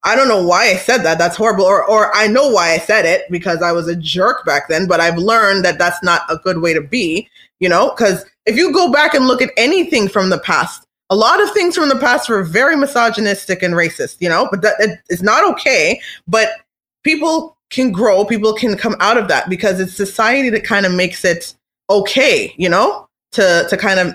[0.09, 1.19] I don't know why I said that.
[1.19, 1.67] That's horrible.
[1.67, 4.89] Or, or I know why I said it because I was a jerk back then,
[4.89, 7.29] but I've learned that that's not a good way to be,
[7.61, 11.15] you know, because if you go back and look at anything from the past, a
[11.15, 14.99] lot of things from the past were very misogynistic and racist, you know, but that
[15.21, 16.01] not okay.
[16.27, 16.53] But
[17.03, 20.93] people can grow, people can come out of that because it's society that kind of
[20.93, 21.55] makes it
[21.91, 24.15] okay, you know, to, to kind of,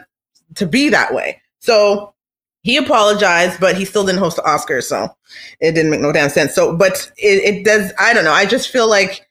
[0.56, 1.40] to be that way.
[1.60, 2.16] So
[2.64, 5.14] he apologized, but he still didn't host the Oscars, so
[5.60, 6.56] it didn't make no damn sense.
[6.56, 7.92] So, but it, it does.
[8.00, 8.32] I don't know.
[8.32, 9.28] I just feel like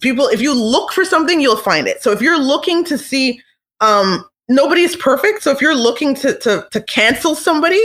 [0.00, 2.02] people, if you look for something, you'll find it.
[2.02, 3.40] So, if you're looking to see,
[3.80, 5.42] um, nobody's perfect.
[5.42, 7.82] So, if you're looking to to to cancel somebody,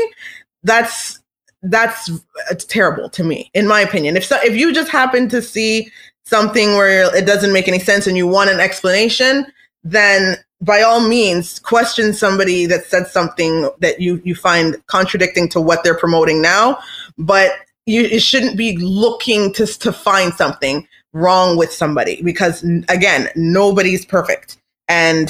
[0.64, 1.20] that's
[1.62, 2.10] that's
[2.50, 4.16] it's terrible to me, in my opinion.
[4.16, 5.92] If so, if you just happen to see
[6.24, 9.46] something where it doesn't make any sense and you want an explanation,
[9.84, 15.62] then by all means question somebody that said something that you you find contradicting to
[15.62, 16.78] what they're promoting now
[17.18, 17.52] but
[17.90, 24.06] you, you shouldn't be looking to to find something wrong with somebody because again nobody's
[24.06, 24.58] perfect.
[24.88, 25.30] And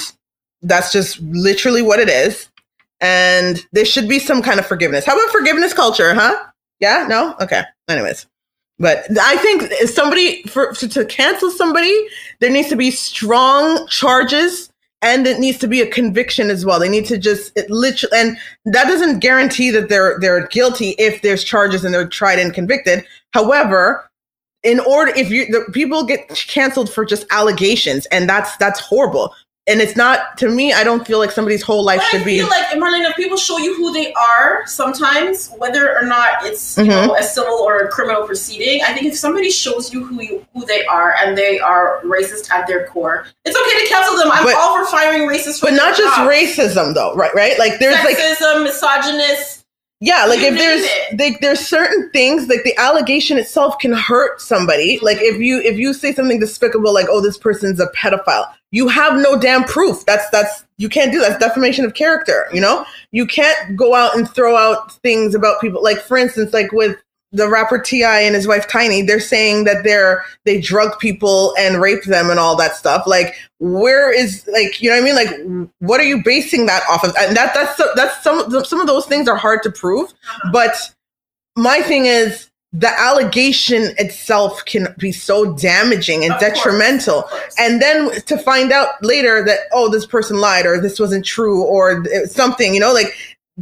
[0.61, 2.49] that's just literally what it is.
[3.01, 5.05] And there should be some kind of forgiveness.
[5.05, 6.37] How about forgiveness culture huh?
[6.79, 7.05] Yeah?
[7.07, 7.35] No?
[7.41, 7.63] Okay.
[7.87, 8.25] Anyways.
[8.77, 12.07] But I think somebody for to, to cancel somebody,
[12.39, 14.68] there needs to be strong charges
[15.01, 16.79] and it needs to be a conviction as well.
[16.79, 21.21] They need to just it literally, and that doesn't guarantee that they're they're guilty if
[21.21, 23.05] there's charges and they're tried and convicted.
[23.33, 24.09] However,
[24.63, 29.33] in order if you the people get canceled for just allegations, and that's that's horrible
[29.69, 30.73] and it's not to me.
[30.73, 32.39] I don't feel like somebody's whole life But should I be.
[32.39, 36.77] feel like Marlene, if people show you who they are, sometimes whether or not it's
[36.77, 37.07] you Mhm.
[37.07, 40.45] know a civil or a criminal proceeding, I think if somebody shows you who you,
[40.53, 44.31] who they are and they are racist at their core, it's okay to cancel them.
[44.31, 46.29] I'm But- all for firing racists, but not just jobs.
[46.29, 47.33] racism, though, right?
[47.35, 47.57] Right?
[47.59, 49.58] Like there's like sexism, misogynist.
[50.01, 54.97] Yeah, like if there's like there's certain things like the allegation itself can hurt somebody.
[55.01, 58.87] Like if you if you say something despicable like oh this person's a pedophile, you
[58.87, 60.05] have no damn proof.
[60.05, 61.31] That's that's you can't do that.
[61.31, 62.85] that's defamation of character, you know?
[63.11, 66.95] You can't go out and throw out things about people like for instance like with
[67.31, 68.21] the rapper T.I.
[68.21, 72.39] and his wife Tiny, they're saying that they're they drug people and rape them and
[72.39, 73.05] all that stuff.
[73.05, 75.15] Like, where is like you know what I mean?
[75.59, 77.13] Like, what are you basing that off of?
[77.19, 80.09] And that that's that's some some of those things are hard to prove.
[80.09, 80.49] Uh-huh.
[80.51, 80.75] But
[81.55, 87.21] my thing is the allegation itself can be so damaging and Of detrimental.
[87.23, 87.55] of course.
[87.57, 91.63] And then to find out later that oh this person lied or this wasn't true
[91.63, 93.13] or something, you know, like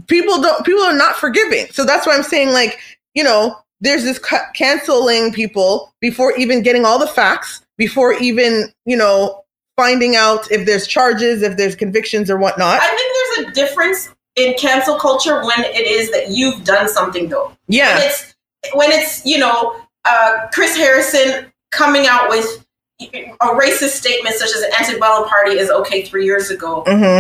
[0.08, 1.68] people don't people are not forgiving.
[1.72, 2.80] So that's why I'm saying like,
[3.18, 8.72] you know, there's this ca- canceling people before even getting all the facts, before even,
[8.86, 9.44] you know,
[9.76, 12.80] finding out if there's charges, if there's convictions or whatnot.
[12.80, 17.28] I think there's a difference in cancel culture when it is that you've done something
[17.28, 17.48] though.
[17.48, 17.98] When yeah.
[18.02, 18.36] it's
[18.74, 22.67] when it's you know uh, Chris Harrison coming out with
[23.00, 26.84] a racist statement such as an antebellum party is okay three years ago.
[26.88, 27.20] hmm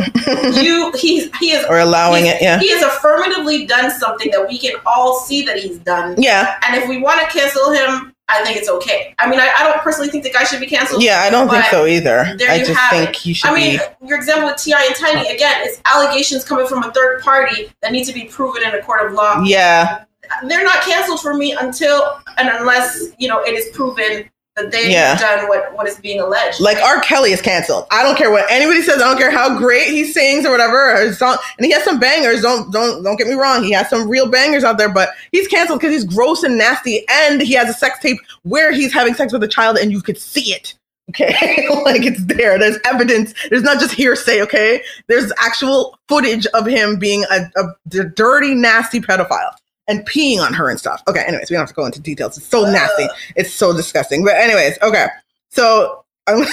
[0.58, 2.60] you he he is or allowing it, yeah.
[2.60, 6.16] he has affirmatively done something that we can all see that he's done.
[6.18, 6.60] Yeah.
[6.68, 9.14] And if we want to cancel him, I think it's okay.
[9.20, 11.02] I mean, I, I don't personally think the guy should be canceled.
[11.04, 12.36] Yeah, I don't think so either.
[12.38, 13.16] there I you just have think it.
[13.16, 14.84] he should I mean, be your example with T.I.
[14.84, 18.64] and Tiny again, it's allegations coming from a third party that need to be proven
[18.64, 19.42] in a court of law.
[19.44, 20.06] Yeah.
[20.46, 24.90] They're not canceled for me until and unless you know it is proven that they've
[24.90, 25.18] Yeah.
[25.18, 26.60] done what what is being alleged.
[26.60, 27.00] Like R.
[27.02, 27.86] Kelly is canceled.
[27.92, 28.96] I don't care what anybody says.
[29.02, 30.92] I don't care how great he sings or whatever.
[30.94, 32.42] Or song, and he has some bangers.
[32.42, 33.64] Don't don't don't get me wrong.
[33.64, 37.06] He has some real bangers out there, but he's canceled because he's gross and nasty,
[37.10, 40.02] and he has a sex tape where he's having sex with a child, and you
[40.02, 40.74] could see it.
[41.12, 42.60] Okay, like it's there.
[42.60, 43.34] There's evidence.
[43.50, 44.42] There's not just hearsay.
[44.42, 49.52] Okay, there's actual footage of him being a, a dirty, nasty pedophile
[49.88, 51.02] and peeing on her and stuff.
[51.08, 52.38] Okay, anyways, we don't have to go into details.
[52.38, 53.08] It's so nasty.
[53.36, 54.24] It's so disgusting.
[54.24, 55.08] But anyways, okay.
[55.50, 56.44] So I'm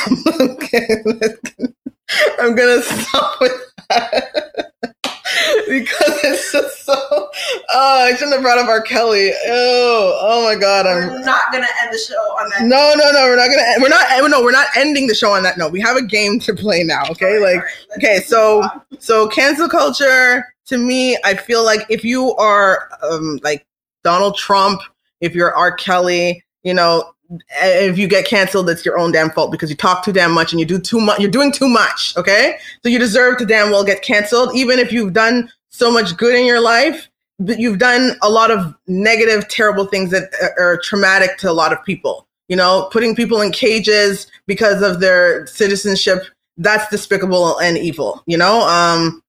[2.38, 3.52] I'm gonna stop with
[3.90, 4.70] that
[5.68, 6.94] because it's just so.
[6.94, 8.82] Oh, I shouldn't have brought up R.
[8.82, 9.32] Kelly.
[9.46, 11.08] Oh, oh my God, I'm.
[11.08, 12.62] We're not gonna end the show on that.
[12.62, 13.24] No, no, no.
[13.24, 13.80] We're not gonna.
[13.80, 14.12] We're not.
[14.12, 15.72] Eh, no, we're not ending the show on that note.
[15.72, 17.04] We have a game to play now.
[17.10, 18.62] Okay, right, like right, okay, so
[18.98, 23.66] so cancel culture to me, I feel like if you are um, like
[24.02, 24.80] Donald Trump,
[25.20, 25.72] if you're R.
[25.72, 27.14] Kelly, you know,
[27.62, 30.52] if you get canceled, it's your own damn fault because you talk too damn much
[30.52, 31.20] and you do too much.
[31.20, 32.16] You're doing too much.
[32.16, 36.16] Okay, so you deserve to damn well get canceled, even if you've done so much
[36.16, 37.08] good in your life.
[37.40, 41.72] But you've done a lot of negative, terrible things that are traumatic to a lot
[41.72, 42.28] of people.
[42.48, 46.24] You know, putting people in cages because of their citizenship.
[46.56, 48.22] That's despicable and evil.
[48.26, 49.23] You know, um,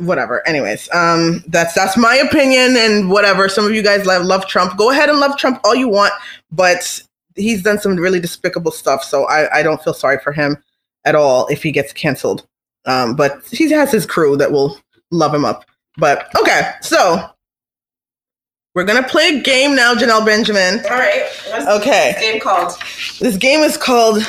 [0.00, 0.46] whatever.
[0.46, 3.48] Anyways, um, that's that's my opinion and whatever.
[3.48, 4.76] Some of you guys love love Trump.
[4.76, 6.12] Go ahead and love Trump all you want,
[6.50, 7.00] but
[7.36, 9.02] he's done some really despicable stuff.
[9.04, 10.56] So I, I don't feel sorry for him
[11.04, 12.46] at all if he gets canceled.
[12.86, 14.78] Um, but he has his crew that will
[15.10, 15.64] love him up.
[15.98, 17.28] But okay, so
[18.74, 20.80] we're gonna play a game now, Janelle Benjamin.
[20.84, 21.28] All right.
[21.48, 22.12] What's Okay.
[22.16, 22.72] this game called?
[23.20, 24.22] This game is called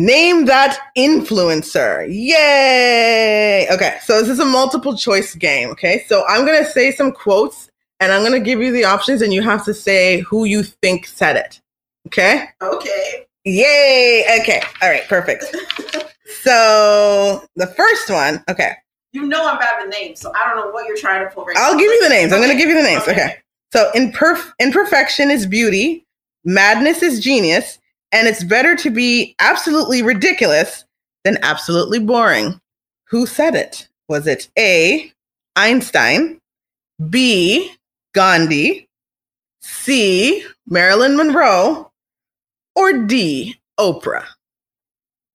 [0.00, 2.06] Name That Influencer.
[2.10, 3.66] Yay!
[3.70, 5.70] Okay, so this is a multiple choice game.
[5.70, 8.84] Okay, so I'm going to say some quotes and I'm going to give you the
[8.84, 11.62] options and you have to say who you think said it.
[12.08, 12.44] Okay?
[12.60, 13.24] Okay.
[13.46, 14.26] Yay!
[14.42, 15.44] Okay, all right, perfect.
[16.42, 18.72] So the first one, okay,
[19.12, 21.44] You know I'm bad with names, so I don't know what you're trying to pull
[21.44, 21.78] right I'll now.
[21.78, 22.32] give you the names.
[22.32, 23.02] I'm going to give you the names.
[23.02, 23.12] Okay.
[23.12, 23.36] Okay.
[23.72, 26.04] So imperf- imperfection is beauty,
[26.44, 27.78] madness is genius,
[28.16, 30.86] and it's better to be absolutely ridiculous
[31.24, 32.58] than absolutely boring.
[33.10, 33.88] Who said it?
[34.08, 35.12] Was it A,
[35.54, 36.40] Einstein,
[37.10, 37.70] B,
[38.14, 38.88] Gandhi,
[39.60, 41.92] C, Marilyn Monroe,
[42.74, 44.24] or D, Oprah?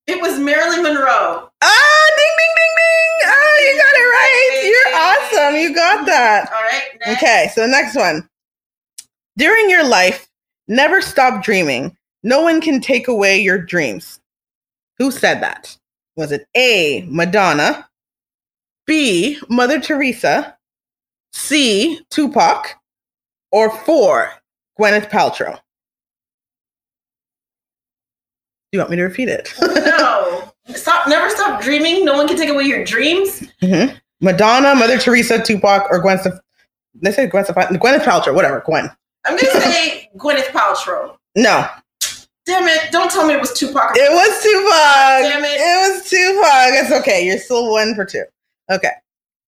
[0.07, 1.49] It was Marilyn Monroe.
[1.61, 3.29] Ah, ding, ding, ding, ding.
[3.29, 4.61] Ah, you got it right.
[4.65, 5.55] You're awesome.
[5.55, 6.51] You got that.
[6.51, 6.99] All right.
[7.05, 7.17] Next.
[7.17, 8.27] Okay, so next one.
[9.37, 10.27] During your life,
[10.67, 11.95] never stop dreaming.
[12.23, 14.19] No one can take away your dreams.
[14.97, 15.77] Who said that?
[16.15, 17.89] Was it A, Madonna,
[18.85, 20.57] B, Mother Teresa,
[21.33, 22.75] C, Tupac,
[23.51, 24.31] or four,
[24.79, 25.59] Gwyneth Paltrow?
[28.71, 29.53] Do you want me to repeat it?
[29.59, 30.51] no.
[30.75, 31.07] Stop.
[31.07, 32.05] Never stop dreaming.
[32.05, 33.41] No one can take away your dreams.
[33.61, 33.97] Mm-hmm.
[34.21, 36.17] Madonna, Mother Teresa, Tupac, or Gwen.
[36.19, 36.39] Stef-
[36.95, 38.61] they say Gwen Stefani, Gwyneth Paltrow, whatever.
[38.65, 38.89] Gwen.
[39.25, 41.17] I'm gonna say Gwyneth Paltrow.
[41.35, 41.67] No.
[42.45, 42.91] Damn it!
[42.91, 43.91] Don't tell me it was Tupac.
[43.95, 45.31] It was Tupac.
[45.31, 45.59] Damn it.
[45.59, 46.83] It was Tupac.
[46.83, 47.25] It's okay.
[47.25, 48.23] You're still one for two.
[48.71, 48.91] Okay.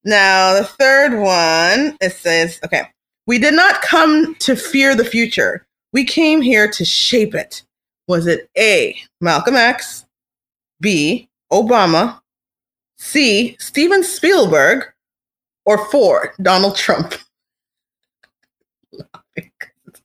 [0.05, 2.83] Now the third one it says, okay,
[3.25, 5.65] we did not come to fear the future.
[5.93, 7.63] We came here to shape it.
[8.07, 10.05] Was it A, Malcolm X,
[10.81, 12.19] B, Obama,
[12.97, 14.85] C, Steven Spielberg,
[15.65, 17.15] or four, Donald Trump?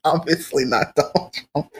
[0.03, 1.71] Obviously not Donald Trump.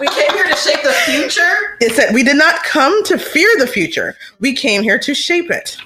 [0.00, 1.76] We came here to shape the future.
[1.80, 4.16] it said, we did not come to fear the future.
[4.40, 5.76] We came here to shape it.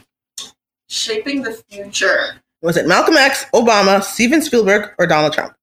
[0.89, 2.41] Shaping the future.
[2.63, 5.55] Was it Malcolm X, Obama, Steven Spielberg, or Donald Trump?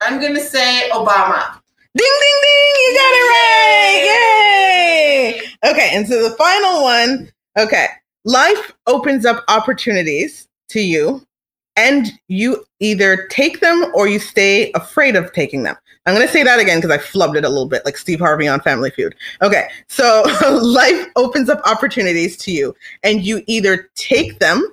[0.00, 1.58] I'm gonna say Obama.
[1.96, 2.74] Ding, ding, ding!
[2.76, 4.02] You got it right!
[5.64, 5.70] Yay!
[5.70, 7.30] Okay, and so the final one.
[7.56, 7.86] Okay,
[8.24, 11.24] life opens up opportunities to you,
[11.76, 15.76] and you either take them or you stay afraid of taking them.
[16.06, 18.18] I'm going to say that again because I flubbed it a little bit, like Steve
[18.18, 19.14] Harvey on Family Feud.
[19.40, 20.24] Okay, so
[20.62, 24.66] life opens up opportunities to you, and you either take them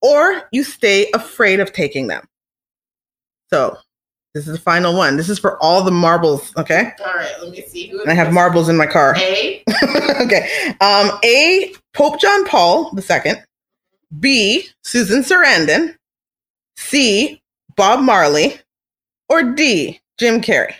[0.00, 2.26] or you stay afraid of taking them.
[3.50, 3.76] So
[4.32, 5.16] this is the final one.
[5.16, 6.54] This is for all the marbles.
[6.56, 7.34] Okay, All right.
[7.42, 8.06] Let me see who.
[8.06, 9.16] I have marbles in my car.
[9.16, 9.64] A.
[10.20, 10.74] okay.
[10.80, 11.72] Um, A.
[11.94, 13.32] Pope John Paul II.
[14.20, 14.68] B.
[14.84, 15.95] Susan Sarandon.
[16.76, 17.42] C.
[17.76, 18.58] Bob Marley.
[19.28, 20.00] Or D.
[20.18, 20.74] Jim Carrey.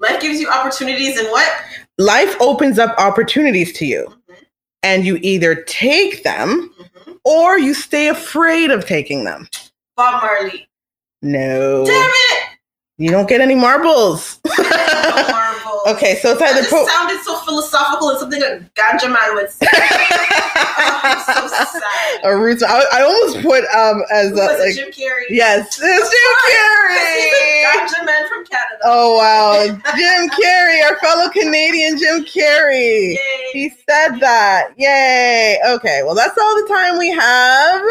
[0.00, 1.50] Life gives you opportunities and what?
[1.98, 4.14] Life opens up opportunities to you,
[4.82, 7.18] and you either take them Mhm.
[7.24, 9.48] or you stay afraid of taking them.
[9.96, 10.68] Bob Marley.
[11.22, 12.48] No, Damn it!
[12.98, 14.38] you don't get any marbles.
[15.86, 16.88] Okay, so it's either just Pope.
[16.88, 19.66] sounded so philosophical and something a ganja man would say.
[20.78, 21.18] Oh, I'm
[21.48, 22.20] so sad.
[22.24, 22.62] a roots.
[22.62, 25.24] I, I almost put um as a, like it Jim Carrey?
[25.30, 27.16] yes, it's Jim Carrey.
[27.16, 28.80] He's a ganja man from Canada.
[28.84, 29.64] Oh wow,
[29.96, 33.14] Jim Carrey, our fellow Canadian Jim Carrey.
[33.14, 33.18] Yay.
[33.52, 34.68] He said that.
[34.76, 35.58] Yay.
[35.66, 37.82] Okay, well that's all the time we have.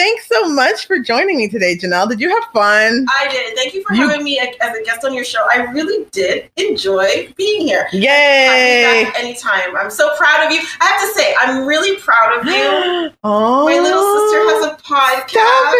[0.00, 2.08] Thanks so much for joining me today, Janelle.
[2.08, 3.06] Did you have fun?
[3.20, 3.54] I did.
[3.54, 5.46] Thank you for You- having me as a guest on your show.
[5.52, 7.86] I really did enjoy being here.
[7.92, 9.04] I'll Yay.
[9.04, 9.76] be back anytime.
[9.76, 10.60] I'm so proud of you.
[10.80, 13.12] I have to say, I'm really proud of you.
[13.24, 15.74] oh, My little sister has a podcast.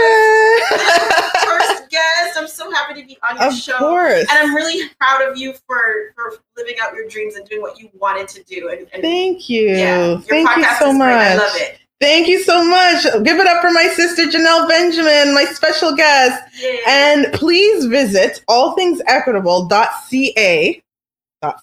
[1.46, 2.36] First guest.
[2.36, 3.78] I'm so happy to be on your of show.
[3.78, 4.20] course.
[4.20, 7.80] And I'm really proud of you for for living out your dreams and doing what
[7.80, 8.68] you wanted to do.
[8.68, 9.70] And, and Thank you.
[9.70, 11.06] yeah, your Thank you podcast so is much.
[11.08, 11.16] great.
[11.16, 11.78] I love it.
[12.00, 13.02] Thank you so much.
[13.24, 16.42] Give it up for my sister Janelle Benjamin, my special guest.
[16.62, 16.80] Yay.
[16.86, 20.82] And please visit allthingsequitable.ca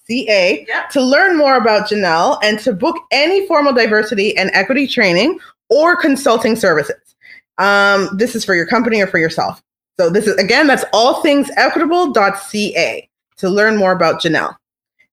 [0.08, 0.88] .ca yeah.
[0.88, 5.96] to learn more about Janelle and to book any formal diversity and equity training or
[5.96, 7.16] consulting services.
[7.58, 9.62] Um, this is for your company or for yourself.
[10.00, 14.56] So this is again, that's allthingsequitable.ca to learn more about Janelle.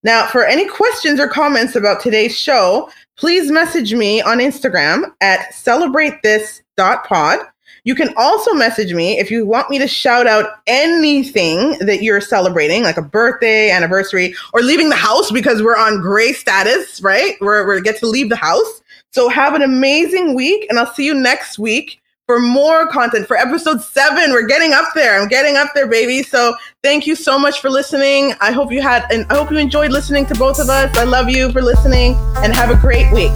[0.05, 5.50] Now, for any questions or comments about today's show, please message me on Instagram at
[5.55, 7.38] celebratethis.pod.
[7.84, 12.20] You can also message me if you want me to shout out anything that you're
[12.20, 17.36] celebrating, like a birthday, anniversary, or leaving the house because we're on gray status, right?
[17.40, 18.82] We're, we get to leave the house.
[19.12, 23.37] So have an amazing week, and I'll see you next week for more content for
[23.37, 24.33] episode seven.
[24.33, 25.20] We're getting up there.
[25.20, 26.22] I'm getting up there, baby.
[26.22, 28.35] So thank you so much for listening.
[28.41, 30.97] I hope you had, and I hope you enjoyed listening to both of us.
[30.97, 33.33] I love you for listening, and have a great week.